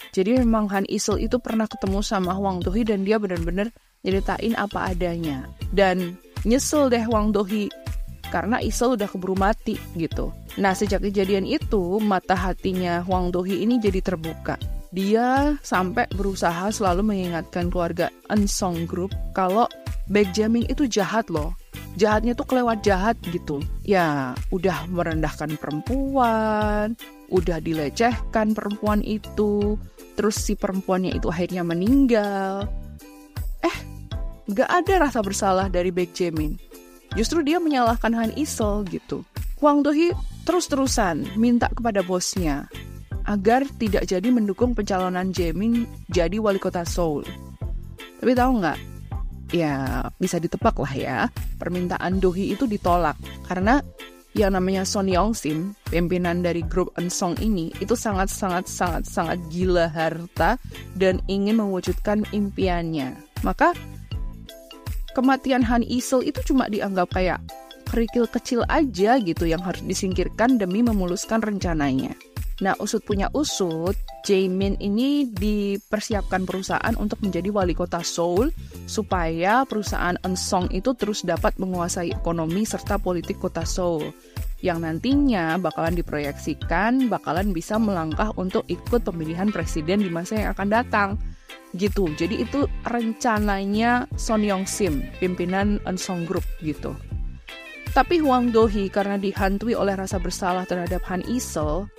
jadi 0.10 0.41
memang 0.41 0.72
Han 0.74 0.89
Isel 0.89 1.22
itu 1.22 1.38
pernah 1.38 1.69
ketemu 1.69 2.01
sama 2.01 2.34
Wang 2.39 2.63
Dohi 2.63 2.88
dan 2.88 3.05
dia 3.05 3.22
benar-benar 3.22 3.69
nyeritain 4.01 4.55
apa 4.58 4.89
adanya. 4.89 5.46
Dan 5.69 6.17
nyesel 6.48 6.89
deh 6.89 7.03
Wang 7.05 7.36
Dohi 7.36 7.69
karena 8.29 8.62
Isel 8.62 8.95
udah 8.95 9.09
keburu 9.09 9.36
mati 9.36 9.75
gitu. 9.98 10.31
Nah 10.62 10.77
sejak 10.77 11.03
kejadian 11.03 11.45
itu 11.45 11.98
mata 12.01 12.33
hatinya 12.33 13.03
Wang 13.09 13.33
Dohi 13.33 13.65
ini 13.65 13.81
jadi 13.81 14.01
terbuka. 14.01 14.55
Dia 14.89 15.53
sampai 15.62 16.09
berusaha 16.09 16.74
selalu 16.74 17.13
mengingatkan 17.13 17.69
keluarga 17.69 18.09
Ensong 18.33 18.89
Group 18.89 19.13
kalau 19.38 19.69
Baek 20.09 20.33
Jamming 20.33 20.65
itu 20.65 20.89
jahat 20.89 21.29
loh. 21.29 21.53
Jahatnya 21.93 22.33
tuh 22.33 22.50
kelewat 22.50 22.81
jahat 22.81 23.13
gitu. 23.29 23.62
Ya 23.86 24.33
udah 24.50 24.89
merendahkan 24.89 25.53
perempuan, 25.62 26.98
udah 27.29 27.62
dilecehkan 27.62 28.57
perempuan 28.57 29.05
itu, 29.05 29.77
terus 30.17 30.41
si 30.41 30.57
perempuannya 30.57 31.13
itu 31.13 31.29
akhirnya 31.29 31.62
meninggal. 31.62 32.65
Eh, 33.62 33.77
gak 34.50 34.69
ada 34.69 35.05
rasa 35.05 35.21
bersalah 35.21 35.69
dari 35.69 35.93
Baek 35.93 36.17
Jaemin. 36.17 36.68
Justru 37.17 37.41
dia 37.41 37.57
menyalahkan 37.57 38.13
Han 38.13 38.31
Isol 38.37 38.85
gitu. 38.89 39.25
Hwang 39.59 39.83
Do-hee 39.83 40.15
terus-terusan 40.47 41.37
minta 41.37 41.69
kepada 41.69 42.01
bosnya 42.01 42.69
agar 43.29 43.61
tidak 43.77 44.09
jadi 44.09 44.29
mendukung 44.33 44.73
pencalonan 44.73 45.29
Jaemin 45.29 45.85
jadi 46.09 46.41
wali 46.41 46.57
kota 46.57 46.81
Seoul. 46.81 47.21
Tapi 48.19 48.31
tahu 48.33 48.51
nggak? 48.59 48.79
Ya 49.53 50.05
bisa 50.21 50.37
ditebak 50.37 50.77
lah 50.77 50.93
ya, 50.93 51.17
permintaan 51.57 52.21
Dohi 52.21 52.53
itu 52.53 52.69
ditolak 52.69 53.17
karena 53.49 53.81
yang 54.37 54.53
namanya 54.53 54.85
Son 54.85 55.09
Yong 55.09 55.33
Sim, 55.33 55.73
pimpinan 55.89 56.45
dari 56.45 56.61
grup 56.61 56.93
Ensong 57.01 57.33
ini, 57.41 57.73
itu 57.81 57.97
sangat-sangat-sangat-sangat 57.97 59.41
gila 59.49 59.89
harta 59.89 60.61
dan 60.93 61.17
ingin 61.25 61.57
mewujudkan 61.57 62.21
impiannya. 62.29 63.17
Maka 63.41 63.73
kematian 65.13 65.65
Han 65.65 65.85
Isel 65.85 66.25
itu 66.25 66.41
cuma 66.53 66.69
dianggap 66.69 67.13
kayak 67.13 67.41
kerikil 67.89 68.29
kecil 68.29 68.61
aja 68.69 69.17
gitu 69.17 69.49
yang 69.49 69.61
harus 69.65 69.81
disingkirkan 69.81 70.61
demi 70.61 70.85
memuluskan 70.85 71.41
rencananya. 71.41 72.13
Nah, 72.59 72.75
usut 72.83 72.99
punya 73.07 73.31
usut, 73.31 73.95
Jaemin 74.27 74.75
ini 74.83 75.31
dipersiapkan 75.31 76.43
perusahaan 76.43 76.91
untuk 76.99 77.23
menjadi 77.23 77.47
wali 77.55 77.71
kota 77.71 78.03
Seoul 78.03 78.51
supaya 78.83 79.63
perusahaan 79.63 80.19
Ensong 80.27 80.67
itu 80.75 80.91
terus 80.99 81.23
dapat 81.23 81.55
menguasai 81.55 82.11
ekonomi 82.11 82.67
serta 82.67 82.99
politik 82.99 83.39
kota 83.39 83.63
Seoul 83.63 84.11
yang 84.59 84.83
nantinya 84.83 85.55
bakalan 85.55 85.95
diproyeksikan 85.95 87.07
bakalan 87.07 87.55
bisa 87.55 87.79
melangkah 87.79 88.35
untuk 88.35 88.67
ikut 88.67 89.07
pemilihan 89.07 89.47
presiden 89.55 90.03
di 90.03 90.11
masa 90.11 90.35
yang 90.35 90.51
akan 90.51 90.67
datang 90.67 91.09
gitu. 91.77 92.10
Jadi 92.18 92.44
itu 92.46 92.65
rencananya 92.86 94.10
Son 94.18 94.41
Yong 94.41 94.65
Sim, 94.65 95.06
pimpinan 95.22 95.77
Ensong 95.86 96.25
Group 96.25 96.46
gitu. 96.65 96.96
Tapi 97.89 98.22
Huang 98.22 98.53
Dohi 98.53 98.86
karena 98.89 99.18
dihantui 99.18 99.74
oleh 99.74 99.98
rasa 99.98 100.22
bersalah 100.22 100.65
terhadap 100.70 101.01
Han 101.10 101.25
Isel, 101.25 101.89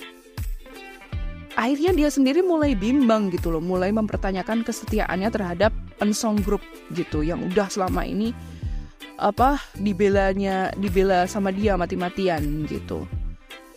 akhirnya 1.59 1.91
dia 1.91 2.09
sendiri 2.11 2.47
mulai 2.47 2.79
bimbang 2.79 3.31
gitu 3.35 3.51
loh, 3.51 3.63
mulai 3.63 3.91
mempertanyakan 3.91 4.63
kesetiaannya 4.63 5.31
terhadap 5.35 5.75
Ensong 5.99 6.39
Group 6.47 6.63
gitu 6.95 7.27
yang 7.27 7.43
udah 7.43 7.67
selama 7.67 8.07
ini 8.07 8.31
apa 9.21 9.61
dibelanya 9.77 10.73
dibela 10.81 11.29
sama 11.29 11.53
dia 11.53 11.77
mati-matian 11.77 12.65
gitu. 12.65 13.05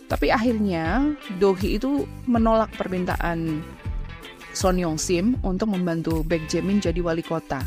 Tapi 0.08 0.30
akhirnya 0.32 1.18
Dohi 1.42 1.82
itu 1.82 2.06
menolak 2.30 2.72
permintaan 2.78 3.60
Son 4.54 4.78
Yong 4.78 5.02
Sim 5.02 5.36
untuk 5.42 5.74
membantu 5.74 6.22
Baek 6.22 6.46
Jaemin 6.48 6.80
jadi 6.80 7.02
wali 7.02 7.26
kota. 7.26 7.60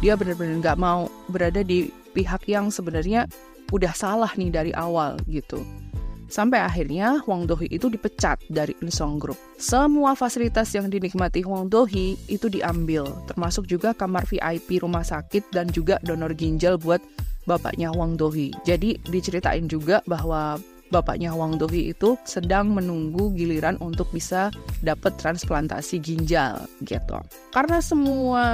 Dia 0.00 0.16
benar-benar 0.16 0.58
nggak 0.64 0.78
mau 0.80 1.06
berada 1.28 1.60
di 1.60 1.92
pihak 2.16 2.48
yang 2.48 2.72
sebenarnya 2.72 3.28
udah 3.70 3.92
salah 3.92 4.32
nih 4.34 4.50
dari 4.50 4.72
awal 4.72 5.20
gitu. 5.28 5.60
Sampai 6.28 6.60
akhirnya 6.60 7.24
Huang 7.24 7.48
Dohi 7.48 7.72
itu 7.72 7.88
dipecat 7.88 8.36
dari 8.52 8.76
Unsong 8.84 9.16
Group. 9.16 9.40
Semua 9.56 10.12
fasilitas 10.12 10.68
yang 10.76 10.92
dinikmati 10.92 11.40
Huang 11.40 11.72
Dohi 11.72 12.20
itu 12.28 12.52
diambil, 12.52 13.08
termasuk 13.24 13.64
juga 13.64 13.96
kamar 13.96 14.28
VIP 14.28 14.84
rumah 14.84 15.00
sakit 15.00 15.48
dan 15.56 15.72
juga 15.72 15.96
donor 16.04 16.36
ginjal 16.36 16.76
buat 16.76 17.00
bapaknya 17.48 17.88
Huang 17.96 18.20
Dohi. 18.20 18.52
Jadi 18.68 19.00
diceritain 19.08 19.64
juga 19.72 20.04
bahwa 20.04 20.60
bapaknya 20.88 21.32
Huang 21.32 21.60
Dohi 21.60 21.92
itu 21.92 22.16
sedang 22.24 22.72
menunggu 22.72 23.32
giliran 23.36 23.76
untuk 23.80 24.08
bisa 24.12 24.52
dapat 24.80 25.16
transplantasi 25.20 26.00
ginjal 26.00 26.64
gitu. 26.84 27.20
Karena 27.52 27.78
semua 27.84 28.44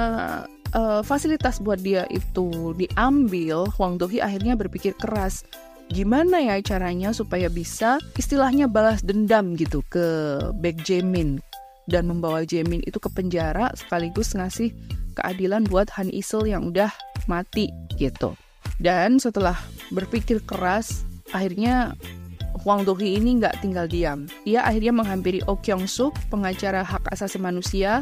uh, 0.75 1.01
fasilitas 1.01 1.63
buat 1.63 1.79
dia 1.79 2.03
itu 2.11 2.75
diambil, 2.75 3.67
Huang 3.75 3.95
Dohi 3.99 4.19
akhirnya 4.19 4.59
berpikir 4.59 4.95
keras 4.99 5.47
gimana 5.85 6.41
ya 6.41 6.57
caranya 6.65 7.13
supaya 7.13 7.45
bisa 7.45 8.01
istilahnya 8.17 8.65
balas 8.65 9.05
dendam 9.05 9.53
gitu 9.53 9.85
ke 9.93 10.41
Baek 10.57 10.81
Jaemin 10.81 11.37
dan 11.85 12.09
membawa 12.09 12.41
Jaemin 12.41 12.81
itu 12.89 12.97
ke 12.97 13.09
penjara 13.13 13.69
sekaligus 13.77 14.33
ngasih 14.33 14.73
keadilan 15.13 15.69
buat 15.69 15.93
Han 15.93 16.09
Isel 16.09 16.49
yang 16.49 16.73
udah 16.73 16.89
mati 17.29 17.69
gitu. 18.01 18.33
Dan 18.81 19.21
setelah 19.21 19.55
berpikir 19.93 20.43
keras, 20.43 21.07
akhirnya 21.31 21.95
Hwang 22.63 22.87
Do-hee 22.87 23.19
ini 23.19 23.41
nggak 23.41 23.59
tinggal 23.59 23.89
diam. 23.89 24.31
Ia 24.47 24.63
akhirnya 24.63 24.95
menghampiri 24.95 25.43
Oh 25.49 25.59
Kyung-suk, 25.59 26.15
pengacara 26.31 26.85
hak 26.87 27.11
asasi 27.11 27.35
manusia, 27.35 27.99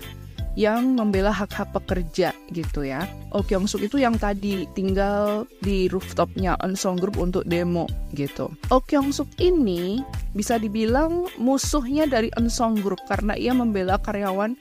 yang 0.54 0.94
membela 0.94 1.34
hak-hak 1.34 1.74
pekerja 1.74 2.30
gitu 2.54 2.86
ya. 2.86 3.10
Oh 3.34 3.42
Kyung 3.42 3.66
Suk 3.66 3.82
itu 3.82 3.98
yang 3.98 4.18
tadi 4.22 4.70
tinggal 4.78 5.50
di 5.66 5.90
rooftopnya 5.90 6.54
Unsong 6.62 7.02
Group 7.02 7.18
untuk 7.18 7.44
demo 7.50 7.90
gitu. 8.14 8.54
Oh 8.70 8.82
Kyung 8.86 9.10
Suk 9.10 9.30
ini 9.42 10.06
bisa 10.38 10.62
dibilang 10.62 11.26
musuhnya 11.42 12.06
dari 12.06 12.30
Unsong 12.38 12.82
Group 12.86 13.02
karena 13.10 13.34
ia 13.34 13.54
membela 13.54 13.98
karyawan 13.98 14.54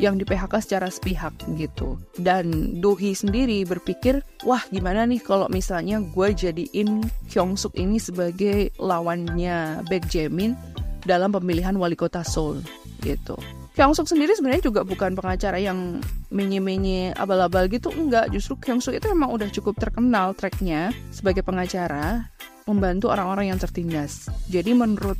yang 0.00 0.16
di 0.16 0.24
PHK 0.24 0.52
secara 0.62 0.88
sepihak 0.88 1.34
gitu. 1.58 2.00
Dan 2.16 2.78
Dohi 2.80 3.12
sendiri 3.12 3.66
berpikir, 3.66 4.24
wah 4.46 4.62
gimana 4.72 5.04
nih 5.04 5.20
kalau 5.20 5.50
misalnya 5.52 6.00
gue 6.00 6.28
jadiin 6.32 7.04
Kyung 7.28 7.58
Suk 7.58 7.76
ini 7.76 8.00
sebagai 8.00 8.72
lawannya 8.80 9.84
Baek 9.88 10.08
Jaemin 10.08 10.56
dalam 11.02 11.34
pemilihan 11.34 11.74
wali 11.76 11.98
kota 11.98 12.22
Seoul 12.22 12.62
gitu. 13.02 13.36
Kyung 13.72 13.96
Suk 13.96 14.04
sendiri 14.04 14.36
sebenarnya 14.36 14.68
juga 14.68 14.84
bukan 14.84 15.16
pengacara 15.16 15.56
yang 15.56 16.04
menye-menye 16.28 17.16
abal-abal 17.16 17.68
gitu 17.72 17.88
enggak 17.92 18.28
justru 18.28 18.56
Kyung 18.60 18.84
Suk 18.84 18.92
itu 18.92 19.08
memang 19.08 19.32
udah 19.32 19.48
cukup 19.48 19.80
terkenal 19.80 20.36
tracknya 20.36 20.92
sebagai 21.08 21.40
pengacara 21.40 22.28
membantu 22.68 23.08
orang-orang 23.08 23.52
yang 23.52 23.58
tertindas 23.58 24.28
jadi 24.52 24.76
menurut 24.76 25.16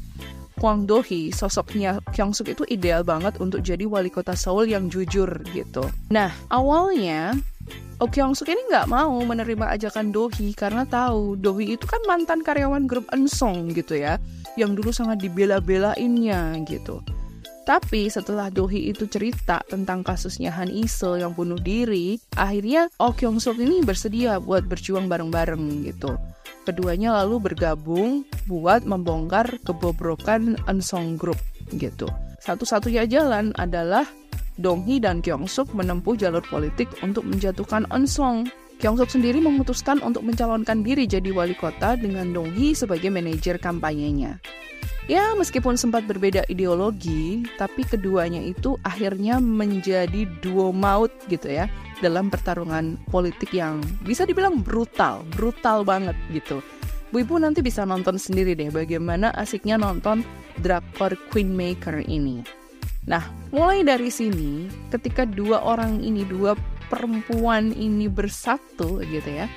Kwang 0.62 0.86
Do-hee, 0.86 1.34
sosoknya 1.34 1.98
Kyung 2.14 2.30
Suk 2.30 2.46
itu 2.54 2.62
ideal 2.70 3.02
banget 3.02 3.34
untuk 3.42 3.66
jadi 3.66 3.82
wali 3.82 4.14
kota 4.14 4.38
Seoul 4.38 4.70
yang 4.70 4.86
jujur 4.86 5.26
gitu. 5.50 5.82
Nah, 6.14 6.30
awalnya 6.54 7.34
Oh 7.98 8.06
Kyung 8.06 8.38
Suk 8.38 8.46
ini 8.46 8.62
nggak 8.70 8.86
mau 8.86 9.18
menerima 9.26 9.74
ajakan 9.74 10.14
Dohi 10.14 10.54
karena 10.54 10.86
tahu 10.86 11.34
Dohi 11.34 11.74
itu 11.74 11.86
kan 11.86 11.98
mantan 12.06 12.46
karyawan 12.46 12.86
grup 12.86 13.10
Ensong 13.10 13.74
gitu 13.74 13.98
ya, 13.98 14.22
yang 14.54 14.78
dulu 14.78 14.94
sangat 14.94 15.18
dibela-belainnya 15.22 16.62
gitu. 16.66 17.02
Tapi 17.62 18.10
setelah 18.10 18.50
Dohi 18.50 18.90
itu 18.90 19.06
cerita 19.06 19.62
tentang 19.70 20.02
kasusnya 20.02 20.50
Han 20.50 20.66
Isel 20.66 21.22
yang 21.22 21.30
bunuh 21.30 21.58
diri, 21.58 22.18
akhirnya 22.34 22.90
Oh 22.98 23.14
Kyung 23.14 23.38
Suk 23.38 23.62
ini 23.62 23.86
bersedia 23.86 24.42
buat 24.42 24.66
berjuang 24.66 25.06
bareng-bareng 25.06 25.86
gitu. 25.86 26.18
Keduanya 26.66 27.22
lalu 27.22 27.38
bergabung 27.50 28.26
buat 28.50 28.82
membongkar 28.82 29.62
kebobrokan 29.62 30.58
Unsong 30.66 31.14
Group 31.14 31.38
gitu. 31.74 32.10
Satu-satunya 32.42 33.06
jalan 33.06 33.54
adalah 33.54 34.02
Donghi 34.58 34.98
dan 34.98 35.22
Kyung 35.22 35.46
Suk 35.46 35.70
menempuh 35.70 36.18
jalur 36.18 36.42
politik 36.42 36.90
untuk 37.02 37.22
menjatuhkan 37.22 37.86
Unsong. 37.94 38.50
Kyung 38.82 38.98
Suk 38.98 39.14
sendiri 39.14 39.38
memutuskan 39.38 40.02
untuk 40.02 40.26
mencalonkan 40.26 40.82
diri 40.82 41.06
jadi 41.06 41.30
wali 41.30 41.54
kota 41.54 41.94
dengan 41.94 42.34
Donghi 42.34 42.74
sebagai 42.74 43.14
manajer 43.14 43.62
kampanyenya. 43.62 44.42
Ya, 45.06 45.38
meskipun 45.38 45.78
sempat 45.78 46.02
berbeda 46.10 46.42
ideologi, 46.50 47.46
tapi 47.62 47.86
keduanya 47.86 48.42
itu 48.42 48.74
akhirnya 48.82 49.38
menjadi 49.38 50.26
duo 50.42 50.74
maut 50.74 51.14
gitu 51.30 51.46
ya 51.46 51.70
dalam 52.02 52.26
pertarungan 52.26 52.98
politik 53.06 53.54
yang 53.54 53.78
bisa 54.02 54.26
dibilang 54.26 54.58
brutal, 54.58 55.22
brutal 55.38 55.86
banget 55.86 56.18
gitu. 56.34 56.58
Bu 57.14 57.22
Ibu 57.22 57.38
nanti 57.38 57.62
bisa 57.62 57.86
nonton 57.86 58.18
sendiri 58.18 58.58
deh 58.58 58.74
bagaimana 58.74 59.30
asiknya 59.38 59.78
nonton 59.78 60.26
drakor 60.58 61.14
Queenmaker 61.30 62.02
ini. 62.02 62.42
Nah, 63.06 63.22
mulai 63.54 63.86
dari 63.86 64.10
sini, 64.10 64.70
ketika 64.90 65.22
dua 65.26 65.62
orang 65.62 66.02
ini, 66.02 66.22
dua 66.26 66.54
perempuan 66.92 67.72
ini 67.72 68.04
bersatu 68.12 69.00
gitu 69.00 69.30
ya, 69.32 69.48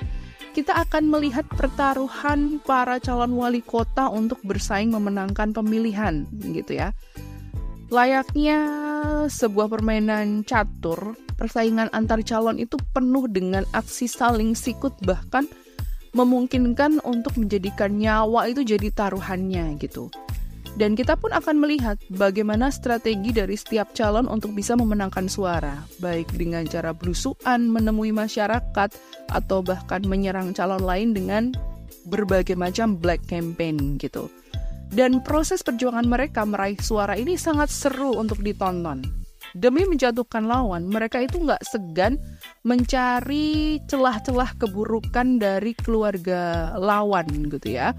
kita 0.56 0.72
akan 0.88 1.12
melihat 1.12 1.44
pertaruhan 1.52 2.64
para 2.64 2.96
calon 2.96 3.36
wali 3.36 3.60
kota 3.60 4.08
untuk 4.08 4.40
bersaing 4.40 4.88
memenangkan 4.88 5.52
pemilihan 5.52 6.24
gitu 6.56 6.80
ya. 6.80 6.96
Layaknya 7.92 8.58
sebuah 9.28 9.68
permainan 9.68 10.48
catur, 10.48 11.12
persaingan 11.36 11.92
antar 11.92 12.24
calon 12.24 12.56
itu 12.56 12.80
penuh 12.96 13.28
dengan 13.28 13.68
aksi 13.76 14.08
saling 14.08 14.56
sikut 14.56 14.96
bahkan 15.04 15.44
memungkinkan 16.16 17.04
untuk 17.04 17.36
menjadikan 17.36 17.92
nyawa 18.00 18.48
itu 18.48 18.64
jadi 18.64 18.88
taruhannya 18.88 19.76
gitu. 19.76 20.08
Dan 20.76 20.92
kita 20.92 21.16
pun 21.16 21.32
akan 21.32 21.56
melihat 21.56 21.96
bagaimana 22.12 22.68
strategi 22.68 23.32
dari 23.32 23.56
setiap 23.56 23.96
calon 23.96 24.28
untuk 24.28 24.52
bisa 24.52 24.76
memenangkan 24.76 25.24
suara, 25.24 25.80
baik 26.04 26.36
dengan 26.36 26.68
cara 26.68 26.92
belusuan 26.92 27.72
menemui 27.72 28.12
masyarakat 28.12 28.92
atau 29.32 29.58
bahkan 29.64 30.04
menyerang 30.04 30.52
calon 30.52 30.84
lain 30.84 31.16
dengan 31.16 31.56
berbagai 32.12 32.60
macam 32.60 32.92
black 33.00 33.24
campaign 33.24 33.96
gitu. 33.96 34.28
Dan 34.92 35.24
proses 35.24 35.64
perjuangan 35.64 36.04
mereka 36.04 36.44
meraih 36.44 36.76
suara 36.78 37.16
ini 37.16 37.40
sangat 37.40 37.72
seru 37.72 38.12
untuk 38.12 38.44
ditonton. 38.44 39.00
Demi 39.56 39.88
menjatuhkan 39.88 40.44
lawan, 40.44 40.84
mereka 40.92 41.24
itu 41.24 41.40
nggak 41.40 41.64
segan 41.64 42.20
mencari 42.68 43.80
celah-celah 43.88 44.52
keburukan 44.60 45.40
dari 45.40 45.72
keluarga 45.72 46.76
lawan 46.76 47.48
gitu 47.48 47.80
ya 47.80 47.96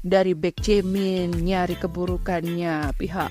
dari 0.00 0.32
Baek 0.32 0.60
Jae-min 0.64 1.32
nyari 1.44 1.76
keburukannya 1.76 2.96
pihak 2.96 3.30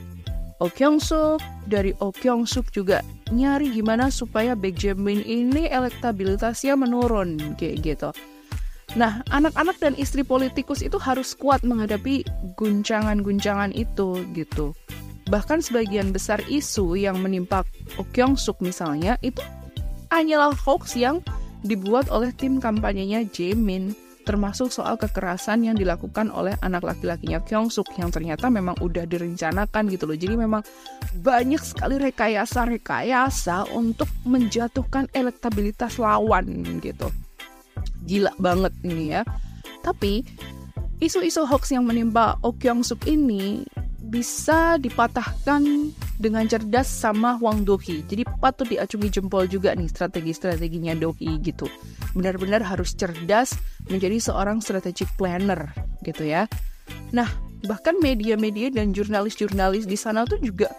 Oh 0.59 0.67
Kyung 0.67 0.99
Suk 0.99 1.39
dari 1.71 1.95
Oh 2.03 2.11
Kyung 2.11 2.43
Suk 2.43 2.67
juga 2.75 2.99
nyari 3.31 3.71
gimana 3.71 4.11
supaya 4.11 4.59
Baek 4.59 4.75
Jae-min 4.75 5.23
ini 5.23 5.71
elektabilitasnya 5.71 6.75
menurun 6.75 7.55
kayak 7.55 7.79
gitu. 7.79 8.09
Nah, 8.99 9.23
anak-anak 9.31 9.79
dan 9.79 9.93
istri 9.95 10.25
politikus 10.25 10.83
itu 10.83 10.99
harus 10.99 11.31
kuat 11.31 11.63
menghadapi 11.63 12.27
guncangan-guncangan 12.59 13.71
itu 13.71 14.19
gitu. 14.35 14.75
Bahkan 15.31 15.63
sebagian 15.63 16.11
besar 16.11 16.43
isu 16.51 16.99
yang 16.99 17.23
menimpa 17.23 17.63
Oh 17.95 18.07
Kyung 18.11 18.35
Suk 18.35 18.59
misalnya 18.59 19.15
itu 19.23 19.39
hanyalah 20.11 20.51
hoax 20.51 20.99
yang 20.99 21.23
dibuat 21.63 22.11
oleh 22.11 22.35
tim 22.35 22.59
kampanyenya 22.59 23.23
Jaemin 23.31 23.95
termasuk 24.29 24.69
soal 24.69 24.93
kekerasan 24.93 25.65
yang 25.65 25.73
dilakukan 25.73 26.29
oleh 26.29 26.53
anak 26.61 26.85
laki-lakinya 26.85 27.41
Kyung 27.41 27.73
Suk 27.73 27.89
yang 27.97 28.13
ternyata 28.13 28.45
memang 28.53 28.77
udah 28.77 29.09
direncanakan 29.09 29.89
gitu 29.89 30.05
loh. 30.05 30.13
Jadi 30.13 30.37
memang 30.37 30.61
banyak 31.17 31.57
sekali 31.57 31.97
rekayasa-rekayasa 31.97 33.73
untuk 33.73 34.05
menjatuhkan 34.29 35.09
elektabilitas 35.17 35.97
lawan 35.97 36.45
gitu. 36.77 37.09
Gila 38.05 38.37
banget 38.37 38.73
ini 38.85 39.17
ya. 39.17 39.25
Tapi 39.81 40.21
isu-isu 41.01 41.49
hoax 41.49 41.73
yang 41.73 41.89
menimpa 41.89 42.37
Oh 42.45 42.53
Kyung 42.53 42.85
Suk 42.85 43.09
ini 43.09 43.65
bisa 44.09 44.77
dipatahkan 44.77 45.61
dengan 46.19 46.43
cerdas 46.49 46.89
sama 46.89 47.37
Wang 47.39 47.63
Dohi. 47.63 48.03
Jadi 48.03 48.25
patut 48.41 48.67
diacungi 48.67 49.07
jempol 49.07 49.45
juga 49.45 49.71
nih 49.77 49.87
strategi-strateginya 49.87 50.97
Dohi 50.97 51.39
gitu. 51.39 51.69
Benar-benar 52.17 52.65
harus 52.65 52.97
cerdas 52.97 53.53
menjadi 53.89 54.17
seorang 54.21 54.61
strategic 54.63 55.09
planner 55.17 55.73
gitu 56.05 56.25
ya. 56.25 56.45
Nah, 57.11 57.29
bahkan 57.67 57.97
media-media 57.99 58.71
dan 58.71 58.95
jurnalis-jurnalis 58.95 59.89
di 59.89 59.97
sana 59.99 60.23
tuh 60.23 60.39
juga 60.39 60.71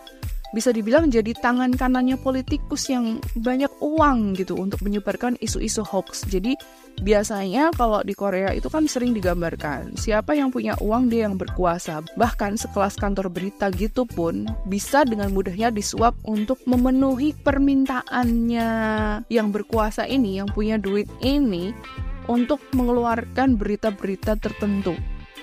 bisa 0.51 0.75
dibilang 0.75 1.07
jadi 1.07 1.31
tangan 1.39 1.79
kanannya 1.79 2.19
politikus 2.19 2.91
yang 2.91 3.23
banyak 3.39 3.71
uang 3.79 4.35
gitu 4.35 4.59
untuk 4.59 4.83
menyebarkan 4.83 5.39
isu-isu 5.39 5.87
hoax. 5.87 6.27
Jadi 6.27 6.59
biasanya 7.07 7.71
kalau 7.79 8.03
di 8.03 8.13
Korea 8.19 8.51
itu 8.51 8.67
kan 8.67 8.91
sering 8.91 9.15
digambarkan 9.15 9.95
siapa 9.95 10.35
yang 10.35 10.51
punya 10.51 10.75
uang 10.83 11.07
dia 11.07 11.31
yang 11.31 11.39
berkuasa. 11.39 12.03
Bahkan 12.19 12.59
sekelas 12.59 12.99
kantor 12.99 13.31
berita 13.31 13.71
gitu 13.71 14.03
pun 14.03 14.51
bisa 14.67 15.07
dengan 15.07 15.31
mudahnya 15.31 15.71
disuap 15.71 16.19
untuk 16.27 16.59
memenuhi 16.67 17.31
permintaannya 17.47 18.69
yang 19.31 19.55
berkuasa 19.55 20.11
ini, 20.11 20.43
yang 20.43 20.51
punya 20.51 20.83
duit 20.83 21.07
ini 21.23 21.71
untuk 22.27 22.61
mengeluarkan 22.75 23.57
berita-berita 23.57 24.37
tertentu. 24.37 24.97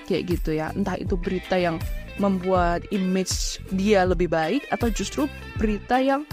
Kayak 0.06 0.38
gitu 0.38 0.50
ya. 0.56 0.70
Entah 0.76 0.96
itu 1.00 1.16
berita 1.18 1.58
yang 1.58 1.80
membuat 2.18 2.82
image 2.90 3.62
dia 3.70 4.02
lebih 4.02 4.28
baik 4.28 4.66
atau 4.74 4.90
justru 4.90 5.30
berita 5.56 6.02
yang 6.02 6.26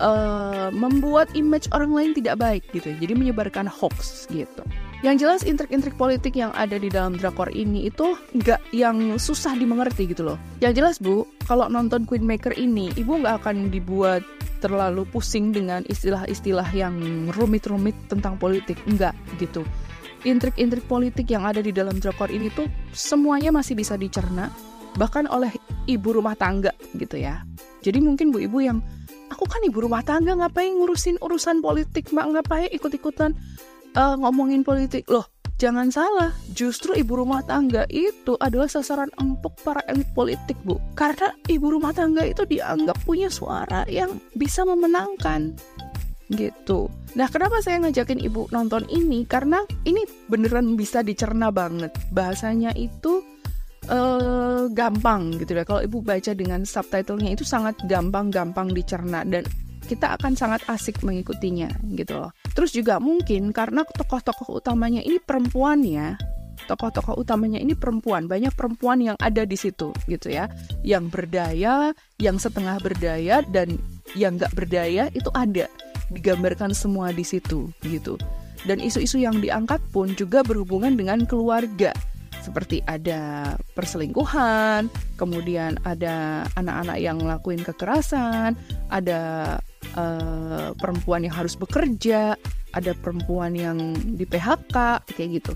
uh, 0.00 0.72
membuat 0.72 1.28
image 1.36 1.68
orang 1.70 1.92
lain 1.92 2.12
tidak 2.16 2.40
baik 2.40 2.64
gitu. 2.72 2.96
Jadi 2.96 3.12
menyebarkan 3.14 3.68
hoax 3.68 4.26
gitu. 4.32 4.64
Yang 4.98 5.16
jelas 5.22 5.40
intrik-intrik 5.46 5.94
politik 5.94 6.34
yang 6.34 6.50
ada 6.58 6.74
di 6.74 6.90
dalam 6.90 7.14
drakor 7.14 7.54
ini 7.54 7.86
itu 7.86 8.18
nggak 8.34 8.74
yang 8.74 9.14
susah 9.14 9.54
dimengerti 9.54 10.10
gitu 10.10 10.34
loh. 10.34 10.38
Yang 10.58 10.72
jelas 10.82 10.96
bu, 10.98 11.22
kalau 11.46 11.70
nonton 11.70 12.02
Queenmaker 12.02 12.50
ini, 12.58 12.90
ibu 12.98 13.14
nggak 13.22 13.46
akan 13.46 13.70
dibuat 13.70 14.26
terlalu 14.58 15.06
pusing 15.06 15.54
dengan 15.54 15.86
istilah-istilah 15.86 16.66
yang 16.74 16.98
rumit-rumit 17.30 17.94
tentang 18.10 18.34
politik. 18.42 18.74
Enggak 18.90 19.14
gitu. 19.38 19.62
Intrik-intrik 20.26 20.82
politik 20.90 21.30
yang 21.30 21.46
ada 21.46 21.62
di 21.62 21.70
dalam 21.70 22.02
drakor 22.02 22.26
ini 22.34 22.50
tuh 22.50 22.66
semuanya 22.90 23.54
masih 23.54 23.78
bisa 23.78 23.94
dicerna 23.94 24.50
bahkan 24.98 25.30
oleh 25.30 25.54
ibu 25.86 26.10
rumah 26.10 26.34
tangga 26.34 26.74
gitu 26.98 27.22
ya. 27.22 27.46
Jadi 27.86 28.02
mungkin 28.02 28.34
bu 28.34 28.42
ibu 28.42 28.58
yang 28.58 28.82
aku 29.30 29.46
kan 29.46 29.62
ibu 29.62 29.78
rumah 29.78 30.02
tangga 30.02 30.34
ngapain 30.34 30.74
ngurusin 30.74 31.22
urusan 31.22 31.62
politik 31.62 32.10
mak 32.10 32.34
ngapain 32.34 32.66
ikut-ikutan 32.74 33.38
uh, 33.96 34.16
ngomongin 34.18 34.66
politik 34.66 35.08
loh 35.08 35.24
jangan 35.58 35.90
salah 35.90 36.30
justru 36.54 36.94
ibu 36.94 37.18
rumah 37.18 37.42
tangga 37.42 37.82
itu 37.90 38.38
adalah 38.38 38.70
sasaran 38.70 39.10
empuk 39.18 39.58
para 39.66 39.82
elit 39.90 40.06
politik 40.14 40.54
bu 40.62 40.78
karena 40.94 41.34
ibu 41.50 41.66
rumah 41.70 41.90
tangga 41.90 42.22
itu 42.22 42.46
dianggap 42.46 42.94
punya 43.02 43.26
suara 43.26 43.82
yang 43.90 44.22
bisa 44.38 44.62
memenangkan 44.62 45.58
gitu. 46.28 46.92
Nah, 47.16 47.24
kenapa 47.32 47.64
saya 47.64 47.80
ngajakin 47.80 48.20
ibu 48.20 48.52
nonton 48.52 48.84
ini? 48.92 49.24
Karena 49.24 49.64
ini 49.88 50.04
beneran 50.28 50.76
bisa 50.76 51.00
dicerna 51.00 51.48
banget. 51.48 51.88
Bahasanya 52.12 52.76
itu 52.76 53.24
uh, 53.88 54.68
gampang 54.68 55.32
gitu 55.40 55.56
ya. 55.56 55.64
Kalau 55.64 55.80
ibu 55.80 56.04
baca 56.04 56.32
dengan 56.36 56.68
subtitlenya 56.68 57.32
itu 57.32 57.48
sangat 57.48 57.80
gampang-gampang 57.88 58.68
dicerna 58.76 59.24
dan 59.24 59.48
kita 59.88 60.20
akan 60.20 60.36
sangat 60.36 60.60
asik 60.68 61.00
mengikutinya 61.00 61.72
gitu 61.96 62.20
loh. 62.20 62.30
Terus 62.52 62.76
juga 62.76 63.00
mungkin 63.00 63.56
karena 63.56 63.88
tokoh-tokoh 63.88 64.60
utamanya 64.60 65.00
ini 65.00 65.16
perempuan 65.16 65.80
ya. 65.80 66.20
Tokoh-tokoh 66.68 67.16
utamanya 67.16 67.56
ini 67.56 67.72
perempuan, 67.72 68.28
banyak 68.28 68.52
perempuan 68.52 69.00
yang 69.00 69.16
ada 69.16 69.48
di 69.48 69.56
situ 69.56 69.94
gitu 70.04 70.28
ya. 70.28 70.52
Yang 70.84 71.08
berdaya, 71.08 71.96
yang 72.20 72.36
setengah 72.36 72.76
berdaya 72.82 73.40
dan 73.48 73.80
yang 74.12 74.36
nggak 74.36 74.52
berdaya 74.52 75.08
itu 75.16 75.32
ada 75.32 75.70
digambarkan 76.12 76.76
semua 76.76 77.08
di 77.14 77.24
situ 77.24 77.72
gitu. 77.80 78.20
Dan 78.66 78.82
isu-isu 78.82 79.22
yang 79.22 79.38
diangkat 79.40 79.80
pun 79.94 80.12
juga 80.18 80.42
berhubungan 80.42 80.98
dengan 80.98 81.22
keluarga 81.24 81.94
seperti 82.48 82.80
ada 82.88 83.54
perselingkuhan, 83.76 84.88
kemudian 85.20 85.76
ada 85.84 86.48
anak-anak 86.56 86.96
yang 86.96 87.20
ngelakuin 87.20 87.60
kekerasan, 87.60 88.56
ada 88.88 89.20
uh, 89.96 90.74
perempuan 90.76 91.24
yang 91.26 91.34
harus 91.34 91.54
bekerja, 91.54 92.34
ada 92.72 92.92
perempuan 92.98 93.56
yang 93.56 93.78
di 93.96 94.24
PHK 94.28 94.76
kayak 95.14 95.30
gitu. 95.42 95.52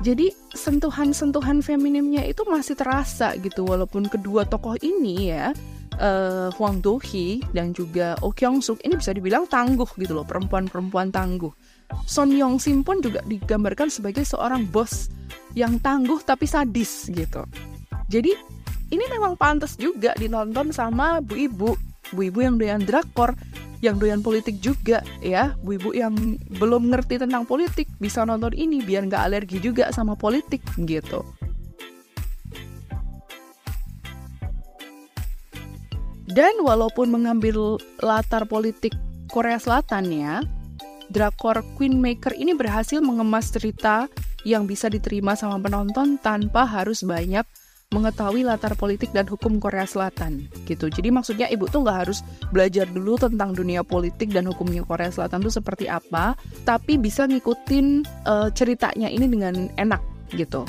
Jadi 0.00 0.32
sentuhan-sentuhan 0.56 1.60
feminimnya 1.60 2.24
itu 2.24 2.40
masih 2.48 2.72
terasa 2.72 3.36
gitu 3.36 3.68
walaupun 3.68 4.08
kedua 4.08 4.48
tokoh 4.48 4.72
ini 4.80 5.28
ya 5.28 5.52
uh, 6.00 6.48
Hwang 6.56 6.80
Do 6.80 6.96
Hee 6.96 7.44
dan 7.52 7.76
juga 7.76 8.16
Oh 8.24 8.32
Kyung 8.32 8.64
Suk 8.64 8.80
ini 8.80 8.96
bisa 8.96 9.12
dibilang 9.12 9.44
tangguh 9.44 9.86
gitu 10.00 10.16
loh 10.16 10.24
perempuan-perempuan 10.24 11.12
tangguh. 11.12 11.52
Son 12.08 12.32
Yong 12.32 12.56
Sim 12.56 12.80
pun 12.80 13.04
juga 13.04 13.20
digambarkan 13.28 13.92
sebagai 13.92 14.24
seorang 14.24 14.64
bos 14.72 15.12
yang 15.52 15.76
tangguh 15.76 16.24
tapi 16.24 16.48
sadis 16.48 17.12
gitu. 17.12 17.44
Jadi 18.08 18.32
ini 18.90 19.04
memang 19.06 19.36
pantas 19.36 19.76
juga 19.78 20.16
ditonton 20.18 20.74
sama 20.74 21.22
bu 21.22 21.34
ibu, 21.38 21.70
bu 22.14 22.30
ibu 22.30 22.38
yang 22.42 22.56
doyan 22.58 22.82
drakor, 22.82 23.34
yang 23.80 23.96
doyan 23.96 24.20
politik 24.20 24.60
juga 24.60 25.00
ya, 25.24 25.56
bu 25.64 25.80
ibu 25.80 25.90
yang 25.96 26.14
belum 26.60 26.92
ngerti 26.92 27.22
tentang 27.22 27.48
politik 27.48 27.88
bisa 28.02 28.26
nonton 28.26 28.52
ini 28.52 28.84
biar 28.84 29.08
nggak 29.08 29.24
alergi 29.30 29.58
juga 29.62 29.88
sama 29.94 30.14
politik 30.18 30.60
gitu. 30.84 31.24
Dan 36.30 36.62
walaupun 36.62 37.10
mengambil 37.10 37.74
latar 37.98 38.46
politik 38.46 38.94
Korea 39.26 39.58
Selatan 39.58 40.06
ya, 40.14 40.38
drakor 41.10 41.66
Queenmaker 41.74 42.38
ini 42.38 42.54
berhasil 42.54 43.02
mengemas 43.02 43.50
cerita 43.50 44.06
yang 44.46 44.64
bisa 44.64 44.86
diterima 44.86 45.34
sama 45.34 45.58
penonton 45.58 46.16
tanpa 46.22 46.64
harus 46.64 47.02
banyak 47.02 47.42
mengetahui 47.90 48.46
latar 48.46 48.78
politik 48.78 49.10
dan 49.10 49.26
hukum 49.26 49.58
Korea 49.58 49.82
Selatan 49.82 50.46
gitu. 50.70 50.86
Jadi 50.86 51.10
maksudnya 51.10 51.50
ibu 51.50 51.66
tuh 51.66 51.82
nggak 51.82 52.06
harus 52.06 52.22
belajar 52.54 52.86
dulu 52.86 53.18
tentang 53.18 53.50
dunia 53.50 53.82
politik 53.82 54.30
dan 54.30 54.46
hukumnya 54.46 54.86
Korea 54.86 55.10
Selatan 55.10 55.42
tuh 55.42 55.50
seperti 55.50 55.90
apa, 55.90 56.38
tapi 56.62 57.02
bisa 57.02 57.26
ngikutin 57.26 58.06
uh, 58.30 58.46
ceritanya 58.54 59.10
ini 59.10 59.26
dengan 59.26 59.66
enak 59.74 59.98
gitu. 60.38 60.62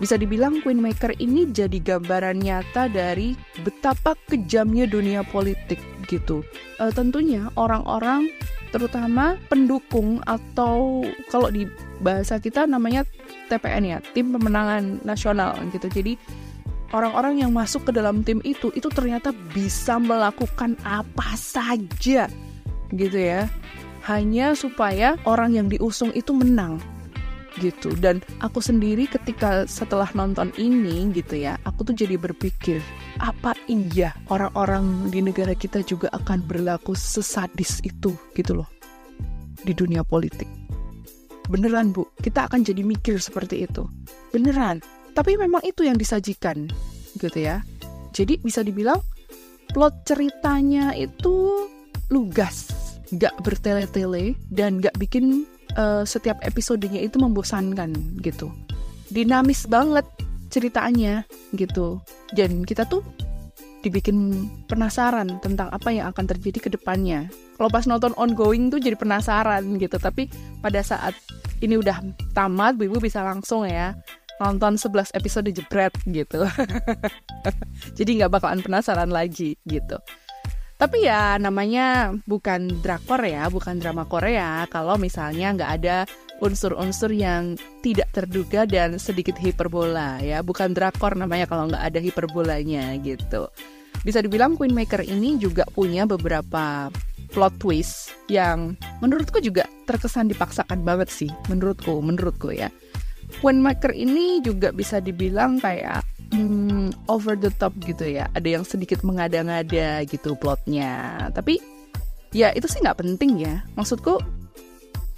Bisa 0.00 0.16
dibilang 0.16 0.64
Queenmaker 0.64 1.12
ini 1.20 1.52
jadi 1.52 1.76
gambaran 1.84 2.40
nyata 2.40 2.88
dari 2.88 3.36
betapa 3.60 4.16
kejamnya 4.24 4.88
dunia 4.88 5.20
politik 5.20 5.84
gitu. 6.08 6.40
Uh, 6.80 6.88
tentunya 6.88 7.44
orang-orang 7.60 8.32
terutama 8.72 9.36
pendukung 9.52 10.24
atau 10.24 11.04
kalau 11.28 11.52
di 11.52 11.68
bahasa 12.00 12.40
kita 12.40 12.64
namanya 12.64 13.04
TPN 13.52 13.84
ya, 13.84 13.98
tim 14.16 14.32
pemenangan 14.32 15.04
nasional 15.04 15.60
gitu. 15.70 15.92
Jadi 15.92 16.16
orang-orang 16.94 17.42
yang 17.42 17.50
masuk 17.50 17.90
ke 17.90 17.92
dalam 17.92 18.22
tim 18.22 18.38
itu 18.46 18.70
itu 18.78 18.86
ternyata 18.86 19.34
bisa 19.50 19.98
melakukan 19.98 20.78
apa 20.86 21.34
saja 21.34 22.30
gitu 22.94 23.18
ya. 23.18 23.50
Hanya 24.06 24.54
supaya 24.54 25.18
orang 25.26 25.58
yang 25.58 25.66
diusung 25.66 26.14
itu 26.14 26.30
menang 26.30 26.78
gitu. 27.58 27.90
Dan 27.98 28.22
aku 28.38 28.62
sendiri 28.62 29.10
ketika 29.10 29.66
setelah 29.66 30.06
nonton 30.14 30.54
ini 30.54 31.10
gitu 31.10 31.38
ya 31.38 31.58
aku 31.66 31.90
tuh 31.90 31.94
jadi 31.98 32.14
berpikir 32.18 32.78
apa 33.22 33.54
iya 33.70 34.14
orang-orang 34.30 35.10
di 35.10 35.22
negara 35.22 35.54
kita 35.54 35.82
juga 35.86 36.10
akan 36.14 36.42
berlaku 36.46 36.94
sesadis 36.98 37.78
itu 37.86 38.14
gitu 38.38 38.62
loh 38.62 38.68
di 39.66 39.74
dunia 39.74 40.06
politik? 40.06 40.46
Beneran 41.44 41.92
bu. 41.92 42.08
Kita 42.20 42.48
akan 42.48 42.64
jadi 42.64 42.80
mikir 42.80 43.20
seperti 43.20 43.68
itu. 43.68 43.84
Beneran 44.32 44.80
tapi 45.14 45.38
memang 45.38 45.62
itu 45.62 45.86
yang 45.86 45.96
disajikan 45.96 46.68
gitu 47.22 47.38
ya 47.38 47.62
jadi 48.10 48.38
bisa 48.42 48.60
dibilang 48.66 48.98
plot 49.70 50.06
ceritanya 50.06 50.94
itu 50.94 51.66
lugas 52.12 52.70
gak 53.14 53.34
bertele-tele 53.46 54.34
dan 54.50 54.82
gak 54.82 54.96
bikin 54.98 55.46
uh, 55.78 56.02
setiap 56.06 56.40
episodenya 56.42 57.02
itu 57.02 57.18
membosankan 57.20 57.94
gitu. 58.22 58.50
Dinamis 59.10 59.66
banget 59.68 60.06
ceritanya 60.48 61.26
gitu. 61.54 62.00
Dan 62.34 62.62
kita 62.62 62.86
tuh 62.88 63.02
dibikin 63.84 64.48
penasaran 64.64 65.28
tentang 65.44 65.68
apa 65.68 65.92
yang 65.92 66.08
akan 66.10 66.24
terjadi 66.24 66.58
ke 66.58 66.68
depannya. 66.72 67.28
Kalau 67.60 67.68
pas 67.68 67.84
nonton 67.84 68.16
ongoing 68.16 68.72
tuh 68.72 68.80
jadi 68.80 68.96
penasaran 68.96 69.76
gitu, 69.76 70.00
tapi 70.00 70.32
pada 70.64 70.80
saat 70.80 71.12
ini 71.60 71.76
udah 71.76 72.00
tamat, 72.32 72.80
Bu 72.80 72.88
Ibu 72.88 72.98
bisa 73.04 73.20
langsung 73.20 73.68
ya 73.68 73.92
nonton 74.42 74.78
11 74.78 75.14
episode 75.14 75.48
jebret 75.50 75.94
gitu. 76.08 76.46
jadi 77.98 78.10
nggak 78.22 78.32
bakalan 78.32 78.60
penasaran 78.64 79.10
lagi 79.10 79.58
gitu. 79.66 79.98
Tapi 80.74 81.06
ya 81.06 81.38
namanya 81.38 82.12
bukan 82.26 82.82
drakor 82.82 83.22
ya, 83.22 83.46
bukan 83.46 83.78
drama 83.78 84.04
Korea. 84.10 84.66
Kalau 84.66 84.98
misalnya 84.98 85.54
nggak 85.54 85.70
ada 85.80 85.96
unsur-unsur 86.42 87.14
yang 87.14 87.54
tidak 87.78 88.10
terduga 88.10 88.66
dan 88.66 88.98
sedikit 88.98 89.38
hiperbola 89.38 90.18
ya, 90.18 90.42
bukan 90.42 90.74
drakor 90.74 91.14
namanya 91.14 91.46
kalau 91.46 91.70
nggak 91.70 91.84
ada 91.94 92.00
hiperbolanya 92.02 92.98
gitu. 93.06 93.46
Bisa 94.02 94.20
dibilang 94.20 94.58
Queenmaker 94.58 95.00
ini 95.06 95.38
juga 95.40 95.64
punya 95.70 96.04
beberapa 96.04 96.90
plot 97.32 97.54
twist 97.62 98.12
yang 98.28 98.76
menurutku 98.98 99.40
juga 99.40 99.64
terkesan 99.86 100.28
dipaksakan 100.28 100.82
banget 100.82 101.08
sih, 101.08 101.30
menurutku, 101.48 102.02
menurutku 102.02 102.50
ya. 102.50 102.68
Queenmaker 103.42 103.90
ini 103.94 104.42
juga 104.44 104.70
bisa 104.70 104.98
dibilang 104.98 105.58
kayak 105.58 106.04
hmm, 106.34 107.08
over 107.10 107.34
the 107.34 107.50
top 107.58 107.74
gitu 107.82 108.06
ya. 108.06 108.30
Ada 108.36 108.60
yang 108.60 108.64
sedikit 108.66 109.00
mengada-ngada 109.02 110.02
gitu 110.06 110.36
plotnya. 110.38 111.28
Tapi 111.32 111.58
ya 112.34 112.50
itu 112.52 112.66
sih 112.66 112.82
nggak 112.82 113.00
penting 113.00 113.42
ya. 113.42 113.62
Maksudku 113.78 114.18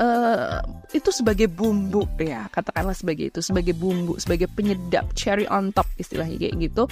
uh, 0.00 0.60
itu 0.92 1.10
sebagai 1.12 1.48
bumbu 1.48 2.04
ya 2.20 2.48
katakanlah 2.52 2.96
sebagai 2.96 3.32
itu 3.32 3.40
sebagai 3.40 3.72
bumbu 3.76 4.16
sebagai 4.20 4.48
penyedap 4.52 5.08
cherry 5.16 5.48
on 5.48 5.72
top 5.72 5.88
istilahnya 5.96 6.36
kayak 6.40 6.56
gitu 6.60 6.84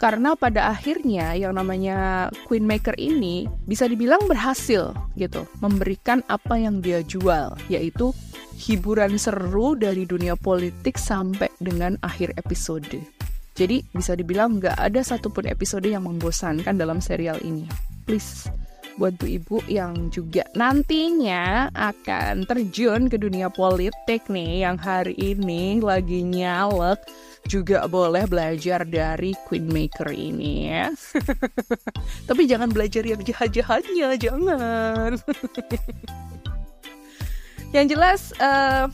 karena 0.00 0.32
pada 0.32 0.72
akhirnya 0.72 1.36
yang 1.36 1.60
namanya 1.60 2.32
Queen 2.48 2.64
Maker 2.64 2.96
ini 2.96 3.44
bisa 3.68 3.84
dibilang 3.84 4.24
berhasil 4.24 4.96
gitu 5.20 5.44
memberikan 5.60 6.24
apa 6.32 6.56
yang 6.56 6.80
dia 6.80 7.04
jual 7.04 7.52
yaitu 7.68 8.16
hiburan 8.56 9.20
seru 9.20 9.76
dari 9.76 10.08
dunia 10.08 10.40
politik 10.40 10.96
sampai 10.96 11.52
dengan 11.60 12.00
akhir 12.00 12.32
episode. 12.40 12.96
Jadi 13.60 13.84
bisa 13.92 14.16
dibilang 14.16 14.56
nggak 14.56 14.80
ada 14.80 15.04
satupun 15.04 15.44
episode 15.44 15.84
yang 15.84 16.08
membosankan 16.08 16.80
dalam 16.80 17.04
serial 17.04 17.36
ini. 17.44 17.68
Please, 18.08 18.48
buat 19.00 19.16
bu 19.16 19.26
ibu 19.40 19.56
yang 19.64 20.12
juga 20.12 20.44
nantinya 20.52 21.72
akan 21.72 22.44
terjun 22.44 23.08
ke 23.08 23.16
dunia 23.16 23.48
politik 23.48 24.28
nih 24.28 24.68
yang 24.68 24.76
hari 24.76 25.16
ini 25.16 25.80
lagi 25.80 26.20
nyalek 26.20 27.00
juga 27.48 27.88
boleh 27.88 28.28
belajar 28.28 28.84
dari 28.84 29.32
Queenmaker 29.48 30.12
ini 30.12 30.68
ya. 30.68 30.92
Tapi 32.28 32.44
jangan 32.44 32.68
belajar 32.68 33.00
yang 33.00 33.24
jahat-jahatnya, 33.24 34.20
jangan. 34.20 35.16
yang 37.74 37.86
jelas 37.88 38.36
uh, 38.36 38.92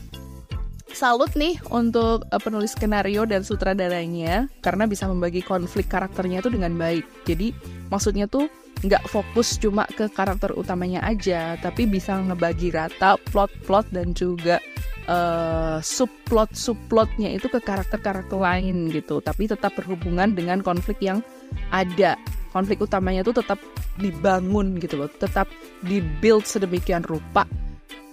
salut 0.95 1.35
nih 1.35 1.59
untuk 1.75 2.23
uh, 2.31 2.40
penulis 2.40 2.79
skenario 2.79 3.27
dan 3.27 3.42
sutradaranya 3.42 4.47
karena 4.62 4.87
bisa 4.87 5.11
membagi 5.11 5.42
konflik 5.42 5.90
karakternya 5.90 6.40
itu 6.40 6.49
dengan 6.55 6.79
baik. 6.79 7.05
Jadi 7.27 7.51
maksudnya 7.90 8.31
tuh 8.31 8.47
nggak 8.85 9.09
fokus 9.09 9.57
cuma 9.57 9.89
ke 9.89 10.09
karakter 10.12 10.53
utamanya 10.53 11.01
aja, 11.07 11.57
tapi 11.61 11.89
bisa 11.89 12.17
ngebagi 12.21 12.75
rata 12.75 13.17
plot-plot 13.33 13.89
dan 13.93 14.12
juga 14.12 14.61
uh, 15.09 15.81
subplot 15.81 16.53
subplotnya 16.53 17.33
itu 17.33 17.49
ke 17.49 17.61
karakter-karakter 17.62 18.37
lain 18.37 18.93
gitu. 18.93 19.25
Tapi 19.25 19.49
tetap 19.49 19.73
berhubungan 19.79 20.37
dengan 20.37 20.61
konflik 20.61 21.01
yang 21.01 21.25
ada. 21.73 22.21
Konflik 22.53 22.81
utamanya 22.81 23.21
tuh 23.25 23.37
tetap 23.37 23.61
dibangun 24.01 24.81
gitu 24.81 25.01
loh, 25.01 25.09
tetap 25.09 25.49
dibuild 25.85 26.45
sedemikian 26.45 27.05
rupa 27.05 27.45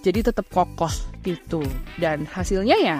jadi 0.04 0.20
tetap 0.20 0.44
kokoh 0.52 0.92
gitu 1.24 1.64
dan 1.96 2.28
hasilnya 2.28 2.76
ya 2.76 2.98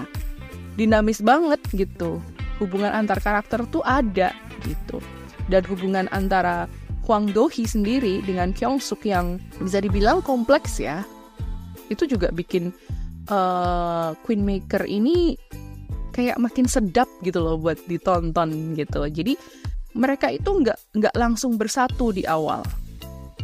dinamis 0.81 1.21
banget 1.21 1.61
gitu 1.77 2.19
hubungan 2.57 2.91
antar 2.91 3.21
karakter 3.21 3.69
tuh 3.69 3.85
ada 3.85 4.33
gitu 4.65 4.99
dan 5.53 5.61
hubungan 5.69 6.09
antara 6.09 6.65
Hwang 7.05 7.37
Do-hee 7.37 7.69
sendiri 7.69 8.25
dengan 8.25 8.57
Kyung 8.57 8.81
Suk 8.81 9.05
yang 9.05 9.37
bisa 9.61 9.81
dibilang 9.81 10.25
kompleks 10.25 10.81
ya. 10.81 11.05
Itu 11.93 12.09
juga 12.09 12.33
bikin 12.33 12.73
uh, 13.29 14.17
Queen 14.25 14.41
Maker 14.41 14.89
ini 14.89 15.37
kayak 16.17 16.41
makin 16.41 16.65
sedap 16.65 17.11
gitu 17.21 17.45
loh 17.45 17.61
buat 17.61 17.77
ditonton 17.85 18.73
gitu. 18.73 19.05
Jadi 19.05 19.37
mereka 19.95 20.33
itu 20.33 20.49
nggak 20.49 20.97
nggak 20.97 21.15
langsung 21.15 21.61
bersatu 21.61 22.09
di 22.11 22.25
awal. 22.25 22.65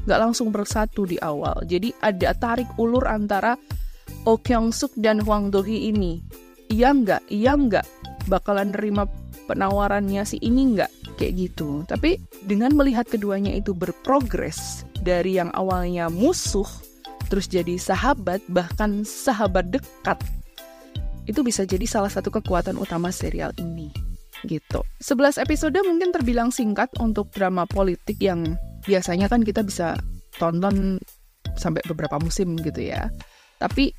Nggak 0.09 0.21
langsung 0.25 0.49
bersatu 0.49 1.05
di 1.05 1.21
awal. 1.21 1.61
Jadi 1.69 1.93
ada 2.01 2.33
tarik 2.33 2.69
ulur 2.81 3.05
antara 3.05 3.55
Oh 4.29 4.37
Kyung 4.37 4.69
Suk 4.75 4.93
dan 5.01 5.21
Hwang 5.25 5.49
Do 5.49 5.65
Hee 5.65 5.93
ini. 5.93 6.21
Iya 6.69 6.93
nggak, 6.93 7.33
iya 7.33 7.57
nggak? 7.57 7.87
Bakalan 8.29 8.73
nerima 8.73 9.09
penawarannya 9.49 10.23
si 10.29 10.37
ini 10.45 10.77
nggak 10.77 11.00
kayak 11.21 11.37
gitu. 11.37 11.85
Tapi 11.85 12.17
dengan 12.49 12.73
melihat 12.73 13.05
keduanya 13.05 13.53
itu 13.53 13.77
berprogres 13.77 14.89
dari 15.05 15.37
yang 15.37 15.53
awalnya 15.53 16.09
musuh 16.09 16.67
terus 17.31 17.47
jadi 17.47 17.79
sahabat 17.79 18.43
bahkan 18.51 19.07
sahabat 19.07 19.71
dekat 19.71 20.19
itu 21.31 21.47
bisa 21.47 21.63
jadi 21.63 21.87
salah 21.87 22.11
satu 22.11 22.33
kekuatan 22.33 22.75
utama 22.75 23.15
serial 23.15 23.55
ini 23.61 23.93
gitu. 24.49 24.83
11 25.05 25.39
episode 25.45 25.79
mungkin 25.85 26.11
terbilang 26.11 26.51
singkat 26.51 26.91
untuk 26.99 27.31
drama 27.31 27.69
politik 27.69 28.19
yang 28.19 28.57
biasanya 28.89 29.29
kan 29.29 29.45
kita 29.45 29.61
bisa 29.63 29.95
tonton 30.41 30.99
sampai 31.55 31.85
beberapa 31.87 32.17
musim 32.19 32.57
gitu 32.59 32.83
ya. 32.83 33.13
Tapi 33.61 33.93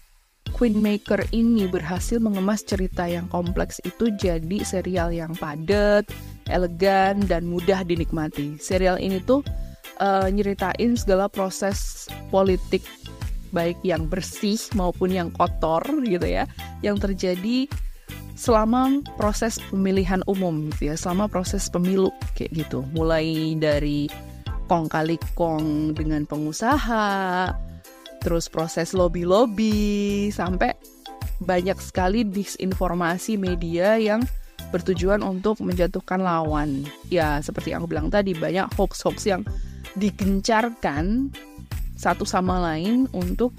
Queen 0.53 0.77
Maker 0.77 1.25
ini 1.33 1.65
berhasil 1.65 2.21
mengemas 2.21 2.61
cerita 2.61 3.09
yang 3.09 3.25
kompleks 3.31 3.81
itu 3.81 4.13
jadi 4.19 4.61
serial 4.61 5.09
yang 5.09 5.33
padat, 5.33 6.05
elegan, 6.51 7.23
dan 7.25 7.49
mudah 7.49 7.81
dinikmati. 7.81 8.59
Serial 8.61 9.01
ini 9.01 9.17
tuh 9.23 9.41
uh, 9.97 10.29
nyeritain 10.29 10.93
segala 10.93 11.25
proses 11.31 12.05
politik 12.29 12.85
baik 13.51 13.79
yang 13.83 14.07
bersih 14.07 14.59
maupun 14.77 15.11
yang 15.11 15.29
kotor 15.35 15.83
gitu 16.07 16.23
ya, 16.23 16.47
yang 16.85 16.95
terjadi 16.95 17.67
selama 18.35 19.03
proses 19.19 19.59
pemilihan 19.69 20.23
umum 20.25 20.71
gitu 20.73 20.91
ya, 20.91 20.95
selama 20.95 21.27
proses 21.27 21.67
pemilu 21.67 22.09
kayak 22.33 22.65
gitu. 22.65 22.85
Mulai 22.95 23.57
dari 23.59 24.07
kong 24.71 24.87
kali 24.87 25.19
kong 25.35 25.93
dengan 25.93 26.23
pengusaha, 26.23 27.51
terus 28.21 28.47
proses 28.47 28.93
lobby-lobby, 28.93 30.29
sampai 30.29 30.77
banyak 31.41 31.77
sekali 31.81 32.21
disinformasi 32.21 33.35
media 33.35 33.97
yang 33.97 34.21
bertujuan 34.69 35.25
untuk 35.25 35.59
menjatuhkan 35.59 36.21
lawan. 36.21 36.85
Ya, 37.09 37.41
seperti 37.41 37.73
yang 37.73 37.83
aku 37.83 37.91
bilang 37.91 38.07
tadi, 38.13 38.37
banyak 38.37 38.71
hoax-hoax 38.77 39.25
yang 39.27 39.41
digencarkan 39.97 41.33
satu 41.97 42.23
sama 42.23 42.61
lain 42.61 43.09
untuk 43.11 43.51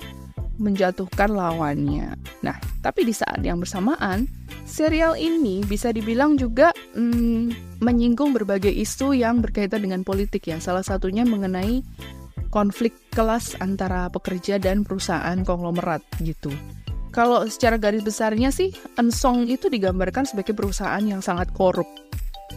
menjatuhkan 0.63 1.33
lawannya. 1.35 2.15
Nah, 2.47 2.57
tapi 2.81 3.03
di 3.03 3.15
saat 3.15 3.43
yang 3.43 3.59
bersamaan, 3.59 4.31
serial 4.63 5.19
ini 5.19 5.67
bisa 5.67 5.91
dibilang 5.91 6.39
juga 6.39 6.71
hmm, 6.95 7.79
menyinggung 7.83 8.31
berbagai 8.31 8.71
isu 8.71 9.19
yang 9.19 9.43
berkaitan 9.43 9.83
dengan 9.83 10.07
politik 10.07 10.47
ya. 10.47 10.63
Salah 10.63 10.87
satunya 10.87 11.27
mengenai 11.27 11.83
konflik 12.53 12.93
kelas 13.17 13.57
antara 13.65 14.13
pekerja 14.13 14.61
dan 14.61 14.85
perusahaan 14.85 15.41
konglomerat 15.41 16.05
gitu. 16.21 16.53
Kalau 17.13 17.45
secara 17.49 17.77
garis 17.77 18.05
besarnya 18.05 18.53
sih, 18.53 18.73
Ensong 18.97 19.49
itu 19.49 19.69
digambarkan 19.69 20.25
sebagai 20.29 20.53
perusahaan 20.57 21.01
yang 21.01 21.25
sangat 21.25 21.49
korup 21.57 21.89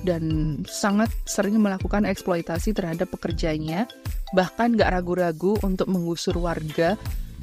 dan 0.03 0.59
sangat 0.67 1.07
sering 1.23 1.59
melakukan 1.59 2.03
eksploitasi 2.03 2.75
terhadap 2.75 3.07
pekerjanya, 3.11 3.87
bahkan 4.35 4.75
gak 4.75 4.91
ragu-ragu 4.91 5.55
untuk 5.63 5.87
menggusur 5.87 6.35
warga 6.39 6.99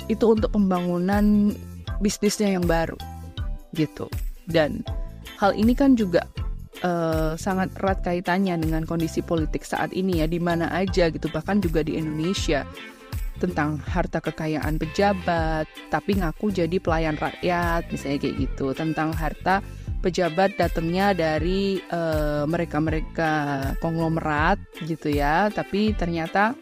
itu 0.08 0.24
untuk 0.24 0.52
pembangunan 0.52 1.52
bisnisnya 2.00 2.56
yang 2.56 2.64
baru, 2.64 2.96
gitu. 3.76 4.08
Dan 4.48 4.84
hal 5.40 5.52
ini 5.56 5.72
kan 5.72 5.96
juga 5.96 6.28
uh, 6.82 7.32
sangat 7.38 7.72
erat 7.78 8.02
kaitannya 8.02 8.58
dengan 8.58 8.82
kondisi 8.84 9.22
politik 9.22 9.62
saat 9.62 9.94
ini 9.94 10.20
ya, 10.22 10.26
di 10.28 10.42
mana 10.42 10.68
aja 10.74 11.08
gitu, 11.08 11.30
bahkan 11.30 11.58
juga 11.62 11.82
di 11.82 11.96
Indonesia 11.98 12.66
tentang 13.40 13.82
harta 13.82 14.22
kekayaan 14.22 14.78
pejabat, 14.78 15.66
tapi 15.90 16.14
ngaku 16.20 16.54
jadi 16.54 16.78
pelayan 16.78 17.18
rakyat, 17.18 17.90
misalnya 17.90 18.22
kayak 18.22 18.36
gitu. 18.38 18.70
Tentang 18.70 19.10
harta 19.18 19.58
pejabat 19.98 20.54
datangnya 20.54 21.10
dari 21.10 21.82
eh, 21.82 22.44
mereka-mereka 22.46 23.30
uh, 23.30 23.66
konglomerat 23.82 24.62
gitu 24.86 25.10
ya, 25.10 25.50
tapi 25.50 25.90
ternyata 25.94 26.54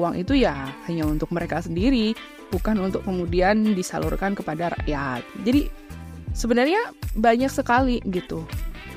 uang 0.00 0.16
itu 0.16 0.40
ya 0.40 0.72
hanya 0.88 1.04
untuk 1.04 1.28
mereka 1.36 1.60
sendiri, 1.60 2.16
bukan 2.48 2.80
untuk 2.80 3.04
kemudian 3.04 3.76
disalurkan 3.76 4.32
kepada 4.32 4.72
rakyat. 4.72 5.20
Jadi 5.44 5.68
sebenarnya 6.32 6.96
banyak 7.12 7.52
sekali 7.52 8.00
gitu 8.08 8.48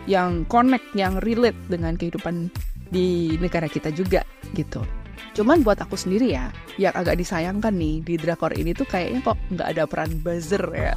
yang 0.06 0.46
connect, 0.48 0.86
yang 0.94 1.18
relate 1.22 1.58
dengan 1.70 1.98
kehidupan 1.98 2.50
di 2.90 3.36
negara 3.42 3.66
kita 3.66 3.90
juga 3.90 4.22
gitu. 4.54 4.82
Cuman 5.36 5.68
buat 5.68 5.80
aku 5.84 6.00
sendiri 6.00 6.32
ya, 6.32 6.48
yang 6.80 6.96
agak 6.96 7.20
disayangkan 7.20 7.76
nih 7.76 8.00
di 8.06 8.16
drakor 8.16 8.56
ini 8.56 8.72
tuh 8.72 8.88
kayaknya 8.88 9.20
kok 9.26 9.38
nggak 9.52 9.68
ada 9.76 9.84
peran 9.84 10.12
buzzer 10.24 10.64
ya. 10.72 10.96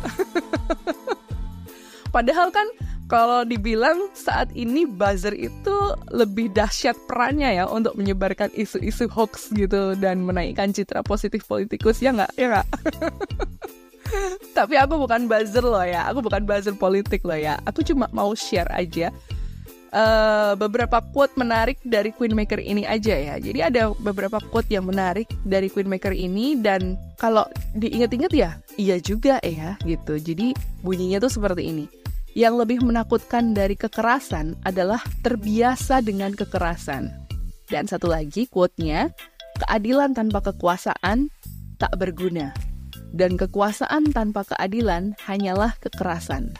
Padahal 2.14 2.48
kan 2.54 2.66
kalau 3.08 3.40
dibilang 3.42 4.12
saat 4.12 4.52
ini 4.52 4.84
buzzer 4.84 5.32
itu 5.32 5.76
lebih 6.12 6.52
dahsyat 6.52 6.94
perannya 7.08 7.56
ya 7.56 7.64
untuk 7.64 7.96
menyebarkan 7.96 8.52
isu-isu 8.52 9.08
hoax 9.08 9.48
gitu 9.56 9.96
dan 9.96 10.20
menaikkan 10.22 10.70
citra 10.76 11.00
positif 11.00 11.48
politikus 11.48 12.04
ya 12.04 12.12
nggak 12.12 12.32
ya 12.36 12.46
nggak 12.52 12.68
tapi 14.56 14.74
aku 14.78 15.00
bukan 15.00 15.28
buzzer 15.28 15.64
loh 15.64 15.84
ya 15.84 16.08
aku 16.08 16.24
bukan 16.24 16.42
buzzer 16.44 16.74
politik 16.74 17.22
loh 17.24 17.38
ya 17.38 17.60
aku 17.64 17.84
cuma 17.84 18.08
mau 18.12 18.32
share 18.34 18.68
aja 18.72 19.12
uh, 19.92 20.52
beberapa 20.56 21.00
quote 21.12 21.32
menarik 21.38 21.80
dari 21.84 22.12
Queen 22.12 22.34
Maker 22.36 22.60
ini 22.60 22.84
aja 22.84 23.14
ya. 23.14 23.34
Jadi 23.40 23.60
ada 23.60 23.92
beberapa 24.00 24.40
quote 24.40 24.68
yang 24.72 24.88
menarik 24.88 25.28
dari 25.44 25.72
Queen 25.72 25.88
Maker 25.88 26.12
ini 26.12 26.58
dan 26.58 26.96
kalau 27.16 27.46
diinget-inget 27.76 28.32
ya, 28.32 28.50
iya 28.76 28.96
juga 29.00 29.40
ya 29.44 29.76
gitu. 29.84 30.18
Jadi 30.20 30.52
bunyinya 30.84 31.22
tuh 31.22 31.32
seperti 31.32 31.72
ini. 31.72 31.86
Yang 32.36 32.54
lebih 32.66 32.78
menakutkan 32.84 33.56
dari 33.56 33.74
kekerasan 33.74 34.54
adalah 34.62 35.02
terbiasa 35.24 36.04
dengan 36.04 36.36
kekerasan. 36.36 37.10
Dan 37.68 37.84
satu 37.84 38.08
lagi 38.08 38.46
quote-nya, 38.46 39.10
keadilan 39.64 40.14
tanpa 40.14 40.40
kekuasaan 40.40 41.28
tak 41.76 41.92
berguna. 41.98 42.67
Dan 43.12 43.40
kekuasaan 43.40 44.12
tanpa 44.12 44.44
keadilan 44.44 45.16
hanyalah 45.24 45.74
kekerasan. 45.80 46.52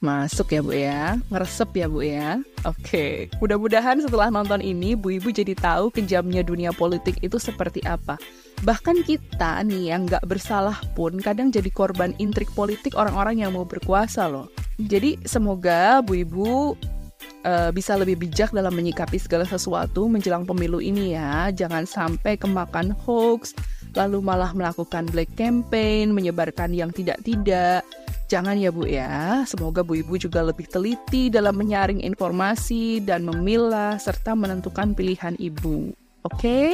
Masuk 0.00 0.56
ya 0.56 0.60
Bu 0.64 0.72
ya, 0.72 1.20
ngeresep 1.28 1.70
ya 1.76 1.84
Bu 1.84 2.00
ya. 2.00 2.40
Oke, 2.64 3.28
mudah-mudahan 3.36 4.00
setelah 4.00 4.32
nonton 4.32 4.64
ini 4.64 4.96
Bu 4.96 5.12
Ibu 5.20 5.28
jadi 5.28 5.52
tahu 5.52 5.92
kejamnya 5.92 6.40
dunia 6.40 6.72
politik 6.72 7.20
itu 7.20 7.36
seperti 7.36 7.84
apa. 7.84 8.16
Bahkan 8.64 9.04
kita 9.04 9.60
nih 9.60 9.92
yang 9.92 10.08
nggak 10.08 10.24
bersalah 10.24 10.80
pun 10.96 11.20
kadang 11.20 11.52
jadi 11.52 11.68
korban 11.68 12.16
intrik 12.16 12.48
politik 12.56 12.96
orang-orang 12.96 13.44
yang 13.44 13.52
mau 13.52 13.68
berkuasa 13.68 14.24
loh. 14.24 14.48
Jadi 14.80 15.20
semoga 15.28 16.00
Bu 16.00 16.16
Ibu 16.16 16.48
uh, 17.44 17.70
bisa 17.72 17.92
lebih 18.00 18.24
bijak 18.24 18.56
dalam 18.56 18.72
menyikapi 18.72 19.20
segala 19.20 19.44
sesuatu 19.44 20.08
menjelang 20.08 20.48
pemilu 20.48 20.80
ini 20.80 21.12
ya. 21.12 21.52
Jangan 21.52 21.84
sampai 21.84 22.40
kemakan 22.40 22.96
hoax, 23.04 23.52
lalu 23.96 24.18
malah 24.22 24.50
melakukan 24.52 25.08
black 25.10 25.32
campaign, 25.38 26.14
menyebarkan 26.14 26.74
yang 26.74 26.90
tidak-tidak 26.90 27.86
Jangan 28.30 28.62
ya 28.62 28.70
Bu 28.70 28.86
ya, 28.86 29.42
semoga 29.42 29.82
Bu 29.82 29.98
Ibu 29.98 30.14
juga 30.14 30.46
lebih 30.46 30.70
teliti 30.70 31.34
dalam 31.34 31.58
menyaring 31.58 31.98
informasi 31.98 33.02
dan 33.02 33.26
memilah 33.26 33.98
serta 33.98 34.38
menentukan 34.38 34.94
pilihan 34.94 35.34
Ibu. 35.34 35.90
Oke? 36.22 36.38
Okay? 36.38 36.70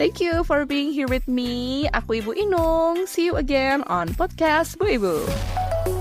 Thank 0.00 0.24
you 0.24 0.40
for 0.40 0.64
being 0.64 0.88
here 0.88 1.10
with 1.10 1.28
me. 1.28 1.84
Aku 1.92 2.24
Ibu 2.24 2.32
Inung. 2.32 3.04
See 3.04 3.28
you 3.28 3.36
again 3.36 3.84
on 3.92 4.08
podcast 4.16 4.80
Bu 4.80 4.88
Ibu. 4.88 5.99